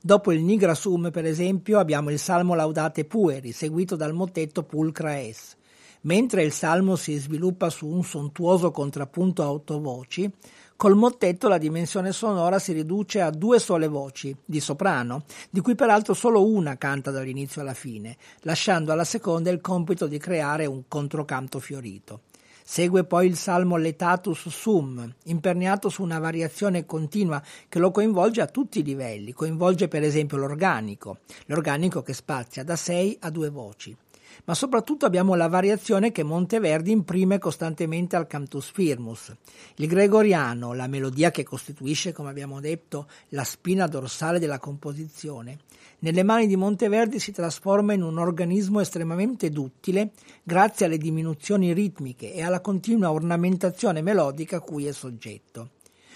Dopo 0.00 0.32
il 0.32 0.42
Nigra 0.42 0.74
Sum, 0.74 1.10
per 1.10 1.26
esempio, 1.26 1.78
abbiamo 1.78 2.08
il 2.08 2.18
Salmo 2.18 2.54
Laudate 2.54 3.04
Pueri, 3.04 3.52
seguito 3.52 3.96
dal 3.96 4.14
motetto 4.14 4.62
Pulcra 4.62 5.20
Es. 5.20 5.58
Mentre 6.02 6.42
il 6.42 6.52
salmo 6.52 6.96
si 6.96 7.18
sviluppa 7.18 7.68
su 7.68 7.86
un 7.86 8.02
sontuoso 8.02 8.70
contrappunto 8.70 9.42
a 9.42 9.50
otto 9.50 9.78
voci, 9.78 10.30
Col 10.76 10.96
mottetto 10.96 11.46
la 11.46 11.56
dimensione 11.56 12.10
sonora 12.10 12.58
si 12.58 12.72
riduce 12.72 13.20
a 13.20 13.30
due 13.30 13.60
sole 13.60 13.86
voci, 13.86 14.36
di 14.44 14.58
soprano, 14.58 15.24
di 15.48 15.60
cui 15.60 15.76
peraltro 15.76 16.14
solo 16.14 16.44
una 16.44 16.76
canta 16.76 17.12
dall'inizio 17.12 17.60
alla 17.60 17.74
fine, 17.74 18.16
lasciando 18.40 18.90
alla 18.90 19.04
seconda 19.04 19.50
il 19.50 19.60
compito 19.60 20.08
di 20.08 20.18
creare 20.18 20.66
un 20.66 20.82
controcanto 20.88 21.60
fiorito. 21.60 22.22
Segue 22.64 23.04
poi 23.04 23.28
il 23.28 23.36
salmo 23.36 23.76
Letatus 23.76 24.48
Sum, 24.48 25.14
imperniato 25.24 25.88
su 25.88 26.02
una 26.02 26.18
variazione 26.18 26.84
continua 26.84 27.40
che 27.68 27.78
lo 27.78 27.92
coinvolge 27.92 28.40
a 28.40 28.46
tutti 28.46 28.80
i 28.80 28.84
livelli, 28.84 29.32
coinvolge 29.32 29.86
per 29.86 30.02
esempio 30.02 30.38
l'organico, 30.38 31.18
l'organico 31.46 32.02
che 32.02 32.14
spazia 32.14 32.64
da 32.64 32.74
sei 32.74 33.16
a 33.20 33.30
due 33.30 33.48
voci 33.48 33.96
ma 34.44 34.54
soprattutto 34.54 35.06
abbiamo 35.06 35.34
la 35.34 35.48
variazione 35.48 36.12
che 36.12 36.22
Monteverdi 36.22 36.90
imprime 36.90 37.38
costantemente 37.38 38.16
al 38.16 38.26
Cantus 38.26 38.70
Firmus. 38.70 39.34
Il 39.76 39.86
gregoriano, 39.86 40.72
la 40.72 40.86
melodia 40.86 41.30
che 41.30 41.44
costituisce, 41.44 42.12
come 42.12 42.30
abbiamo 42.30 42.60
detto, 42.60 43.08
la 43.28 43.44
spina 43.44 43.86
dorsale 43.86 44.38
della 44.38 44.58
composizione, 44.58 45.58
nelle 46.00 46.22
mani 46.22 46.46
di 46.46 46.56
Monteverdi 46.56 47.18
si 47.18 47.32
trasforma 47.32 47.94
in 47.94 48.02
un 48.02 48.18
organismo 48.18 48.80
estremamente 48.80 49.50
duttile 49.50 50.10
grazie 50.42 50.86
alle 50.86 50.98
diminuzioni 50.98 51.72
ritmiche 51.72 52.34
e 52.34 52.42
alla 52.42 52.60
continua 52.60 53.10
ornamentazione 53.10 54.02
melodica 54.02 54.56
a 54.56 54.60
cui 54.60 54.86
è 54.86 54.92
soggetto. 54.92 55.70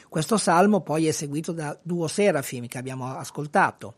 Questo 0.09 0.37
salmo 0.37 0.81
poi 0.81 1.07
è 1.07 1.11
seguito 1.13 1.53
da 1.53 1.79
Duo 1.81 2.07
Serafim 2.07 2.67
che 2.67 2.79
abbiamo 2.79 3.15
ascoltato 3.15 3.95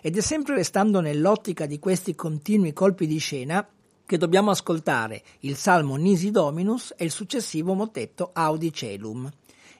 ed 0.00 0.16
è 0.16 0.20
sempre 0.20 0.54
restando 0.54 1.00
nell'ottica 1.00 1.66
di 1.66 1.78
questi 1.78 2.14
continui 2.14 2.72
colpi 2.72 3.06
di 3.06 3.18
scena 3.18 3.66
che 4.06 4.18
dobbiamo 4.18 4.50
ascoltare 4.50 5.22
il 5.40 5.56
salmo 5.56 5.96
Nisi 5.96 6.30
Dominus 6.30 6.94
e 6.96 7.04
il 7.04 7.10
successivo 7.10 7.74
motetto 7.74 8.30
Audi 8.32 8.72
Celum. 8.72 9.30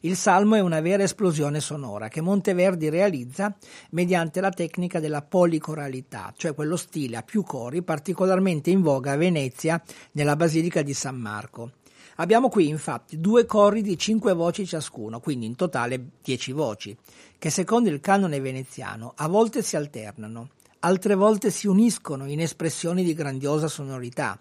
Il 0.01 0.17
salmo 0.17 0.57
è 0.57 0.61
una 0.61 0.81
vera 0.81 1.05
esplosione 1.05 1.61
sonora 1.61 2.09
che 2.09 2.21
Monteverdi 2.21 2.91
realizza 2.91 3.57
mediante 3.91 4.41
la 4.41 4.51
tecnica 4.51 5.01
della 5.01 5.23
policoralità, 5.23 6.33
cioè 6.37 6.55
quello 6.55 6.77
stile 6.77 7.17
a 7.17 7.23
più 7.23 7.43
cori 7.43 7.83
particolarmente 7.83 8.71
in 8.71 8.83
voga 8.83 9.12
a 9.12 9.17
Venezia 9.17 9.83
nella 10.12 10.37
Basilica 10.37 10.83
di 10.83 10.93
San 10.93 11.17
Marco. 11.17 11.73
Abbiamo 12.17 12.49
qui 12.49 12.69
infatti 12.69 13.21
due 13.21 13.45
cori 13.47 13.83
di 13.83 13.99
cinque 13.99 14.33
voci 14.33 14.67
ciascuno, 14.67 15.21
quindi 15.21 15.47
in 15.47 15.55
totale 15.55 16.12
dieci 16.23 16.53
voci, 16.53 16.97
che 17.47 17.53
secondo 17.53 17.90
il 17.90 18.01
canone 18.01 18.40
veneziano 18.40 19.12
a 19.14 19.28
volte 19.28 19.62
si 19.62 19.76
alternano, 19.76 20.49
altre 20.80 21.14
volte 21.14 21.53
si 21.53 21.68
uniscono 21.68 22.26
in 22.26 22.40
espressioni 22.40 23.05
di 23.05 23.14
grandiosa 23.14 23.68
sonorità. 23.68 24.36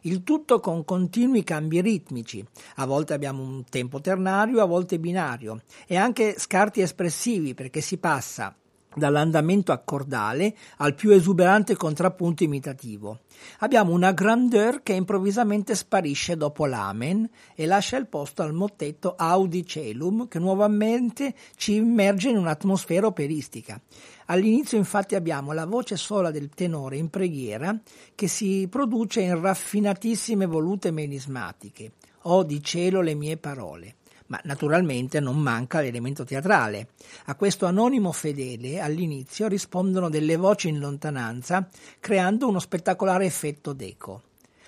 Il 0.00 0.24
tutto 0.24 0.58
con 0.58 0.84
continui 0.84 1.44
cambi 1.44 1.80
ritmici. 1.80 2.44
A 2.78 2.84
volte 2.84 3.14
abbiamo 3.14 3.44
un 3.44 3.62
tempo 3.62 4.00
ternario, 4.00 4.60
a 4.60 4.66
volte 4.66 4.98
binario, 4.98 5.62
e 5.86 5.94
anche 5.94 6.34
scarti 6.36 6.80
espressivi 6.80 7.54
perché 7.54 7.80
si 7.80 7.96
passa 7.96 8.52
dall'andamento 8.98 9.72
accordale 9.72 10.54
al 10.78 10.94
più 10.94 11.10
esuberante 11.10 11.76
contrappunto 11.76 12.42
imitativo. 12.42 13.20
Abbiamo 13.60 13.92
una 13.92 14.12
grandeur 14.12 14.82
che 14.82 14.92
improvvisamente 14.92 15.74
sparisce 15.74 16.36
dopo 16.36 16.66
l'amen 16.66 17.28
e 17.54 17.66
lascia 17.66 17.96
il 17.96 18.06
posto 18.06 18.42
al 18.42 18.52
mottetto 18.52 19.14
Audi 19.16 19.64
Celum 19.64 20.28
che 20.28 20.38
nuovamente 20.38 21.34
ci 21.56 21.76
immerge 21.76 22.28
in 22.28 22.36
un'atmosfera 22.36 23.06
operistica. 23.06 23.80
All'inizio 24.26 24.76
infatti 24.76 25.14
abbiamo 25.14 25.52
la 25.52 25.64
voce 25.64 25.96
sola 25.96 26.30
del 26.30 26.50
tenore 26.50 26.96
in 26.96 27.08
preghiera 27.08 27.78
che 28.14 28.28
si 28.28 28.66
produce 28.68 29.20
in 29.20 29.40
raffinatissime 29.40 30.44
volute 30.44 30.90
melismatiche. 30.90 31.92
Oh 32.22 32.42
di 32.42 32.62
cielo 32.62 33.00
le 33.00 33.14
mie 33.14 33.36
parole 33.36 33.94
ma 34.28 34.40
naturalmente 34.44 35.20
non 35.20 35.36
manca 35.38 35.80
l'elemento 35.80 36.24
teatrale. 36.24 36.88
A 37.26 37.34
questo 37.34 37.66
anonimo 37.66 38.12
fedele 38.12 38.80
all'inizio 38.80 39.48
rispondono 39.48 40.08
delle 40.08 40.36
voci 40.36 40.68
in 40.68 40.78
lontananza, 40.78 41.68
creando 42.00 42.48
uno 42.48 42.58
spettacolare 42.58 43.26
effetto 43.26 43.72
d'eco. 43.72 44.22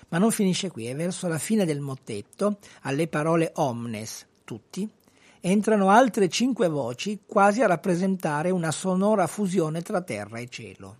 Ma 0.09 0.17
non 0.17 0.31
finisce 0.31 0.69
qui, 0.69 0.87
e 0.87 0.93
verso 0.93 1.27
la 1.27 1.37
fine 1.37 1.65
del 1.65 1.79
mottetto, 1.79 2.57
alle 2.81 3.07
parole 3.07 3.51
omnes, 3.55 4.27
tutti, 4.43 4.87
entrano 5.39 5.89
altre 5.89 6.27
cinque 6.29 6.67
voci 6.67 7.21
quasi 7.25 7.61
a 7.61 7.67
rappresentare 7.67 8.49
una 8.49 8.71
sonora 8.71 9.25
fusione 9.27 9.81
tra 9.81 10.01
terra 10.01 10.39
e 10.39 10.47
cielo. 10.49 10.97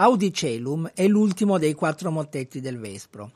Audicelum 0.00 0.92
è 0.94 1.08
l'ultimo 1.08 1.58
dei 1.58 1.74
quattro 1.74 2.12
mottetti 2.12 2.60
del 2.60 2.78
Vespro. 2.78 3.32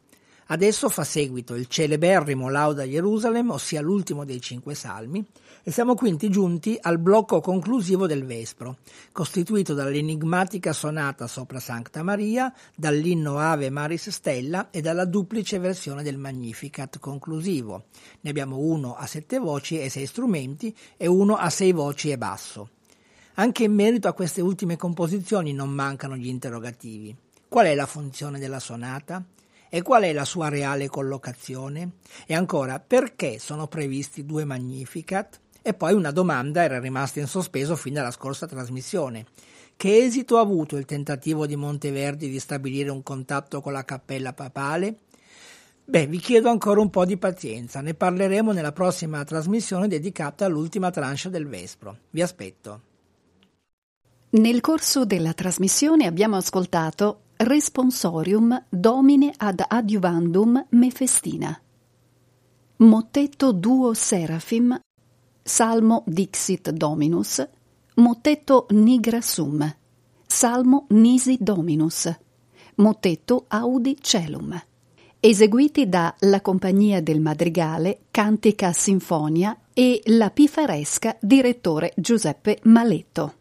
Adesso 0.46 0.88
fa 0.90 1.02
seguito 1.02 1.56
il 1.56 1.66
celeberrimo 1.66 2.48
Lauda 2.48 2.84
Jerusalem, 2.84 3.50
ossia 3.50 3.80
l'ultimo 3.80 4.24
dei 4.24 4.40
cinque 4.40 4.76
salmi, 4.76 5.26
e 5.64 5.72
siamo 5.72 5.96
quindi 5.96 6.28
giunti 6.28 6.78
al 6.80 7.00
blocco 7.00 7.40
conclusivo 7.40 8.06
del 8.06 8.24
Vespro, 8.24 8.76
costituito 9.10 9.74
dall'enigmatica 9.74 10.72
sonata 10.72 11.26
sopra 11.26 11.58
Sancta 11.58 12.04
Maria, 12.04 12.54
dall'inno 12.76 13.38
Ave 13.38 13.68
Maris 13.68 14.10
Stella 14.10 14.70
e 14.70 14.80
dalla 14.80 15.04
duplice 15.04 15.58
versione 15.58 16.04
del 16.04 16.16
Magnificat 16.16 17.00
conclusivo. 17.00 17.86
Ne 18.20 18.30
abbiamo 18.30 18.58
uno 18.58 18.94
a 18.94 19.06
sette 19.08 19.40
voci 19.40 19.80
e 19.80 19.88
sei 19.88 20.06
strumenti 20.06 20.72
e 20.96 21.08
uno 21.08 21.34
a 21.34 21.50
sei 21.50 21.72
voci 21.72 22.12
e 22.12 22.18
basso. 22.18 22.68
Anche 23.34 23.64
in 23.64 23.72
merito 23.72 24.08
a 24.08 24.12
queste 24.12 24.42
ultime 24.42 24.76
composizioni 24.76 25.54
non 25.54 25.70
mancano 25.70 26.16
gli 26.16 26.26
interrogativi. 26.26 27.16
Qual 27.48 27.64
è 27.64 27.74
la 27.74 27.86
funzione 27.86 28.38
della 28.38 28.60
sonata? 28.60 29.24
E 29.70 29.80
qual 29.80 30.02
è 30.02 30.12
la 30.12 30.26
sua 30.26 30.50
reale 30.50 30.88
collocazione? 30.88 31.92
E 32.26 32.34
ancora, 32.34 32.78
perché 32.78 33.38
sono 33.38 33.68
previsti 33.68 34.26
due 34.26 34.44
Magnificat? 34.44 35.40
E 35.62 35.72
poi 35.72 35.94
una 35.94 36.10
domanda 36.10 36.62
era 36.62 36.78
rimasta 36.78 37.20
in 37.20 37.26
sospeso 37.26 37.74
fin 37.74 37.94
dalla 37.94 38.10
scorsa 38.10 38.46
trasmissione. 38.46 39.24
Che 39.76 39.96
esito 39.96 40.36
ha 40.36 40.40
avuto 40.42 40.76
il 40.76 40.84
tentativo 40.84 41.46
di 41.46 41.56
Monteverdi 41.56 42.28
di 42.28 42.38
stabilire 42.38 42.90
un 42.90 43.02
contatto 43.02 43.62
con 43.62 43.72
la 43.72 43.84
cappella 43.84 44.34
papale? 44.34 44.98
Beh, 45.84 46.06
vi 46.06 46.18
chiedo 46.18 46.50
ancora 46.50 46.80
un 46.80 46.90
po' 46.90 47.06
di 47.06 47.16
pazienza, 47.16 47.80
ne 47.80 47.94
parleremo 47.94 48.52
nella 48.52 48.72
prossima 48.72 49.24
trasmissione 49.24 49.88
dedicata 49.88 50.44
all'ultima 50.44 50.90
tranche 50.90 51.30
del 51.30 51.46
Vespro. 51.46 51.96
Vi 52.10 52.20
aspetto. 52.20 52.91
Nel 54.34 54.62
corso 54.62 55.04
della 55.04 55.34
trasmissione 55.34 56.06
abbiamo 56.06 56.36
ascoltato 56.36 57.24
Responsorium 57.36 58.64
Domine 58.70 59.30
ad 59.36 59.62
Adiuvandum 59.68 60.68
Mefestina. 60.70 61.60
Mottetto 62.76 63.52
Duo 63.52 63.92
Serafim, 63.92 64.80
Salmo 65.42 66.02
Dixit 66.06 66.70
Dominus, 66.70 67.46
Mottetto 67.96 68.68
Nigra 68.70 69.20
Sum, 69.20 69.76
Salmo 70.26 70.86
Nisi 70.88 71.36
Dominus, 71.38 72.10
Mottetto 72.76 73.44
Audi 73.48 73.98
Celum, 74.00 74.58
eseguiti 75.20 75.90
da 75.90 76.14
La 76.20 76.40
Compagnia 76.40 77.02
del 77.02 77.20
Madrigale, 77.20 78.04
Cantica 78.10 78.72
Sinfonia 78.72 79.54
e 79.74 80.00
La 80.06 80.30
Pifaresca, 80.30 81.18
direttore 81.20 81.92
Giuseppe 81.96 82.60
Maletto. 82.62 83.40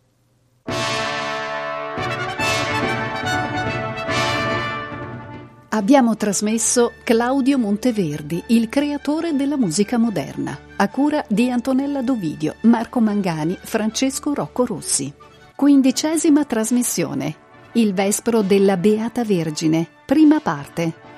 Abbiamo 5.73 6.17
trasmesso 6.17 6.91
Claudio 7.03 7.57
Monteverdi, 7.57 8.43
il 8.47 8.67
creatore 8.67 9.33
della 9.35 9.57
musica 9.57 9.97
moderna, 9.97 10.57
a 10.75 10.89
cura 10.89 11.23
di 11.27 11.49
Antonella 11.49 12.01
Dovidio, 12.01 12.55
Marco 12.61 12.99
Mangani, 12.99 13.57
Francesco 13.59 14.33
Rocco 14.33 14.65
Rossi. 14.65 15.11
Quindicesima 15.55 16.43
trasmissione. 16.43 17.35
Il 17.73 17.93
Vespro 17.93 18.41
della 18.41 18.75
Beata 18.75 19.23
Vergine, 19.23 19.87
prima 20.05 20.41
parte. 20.41 21.10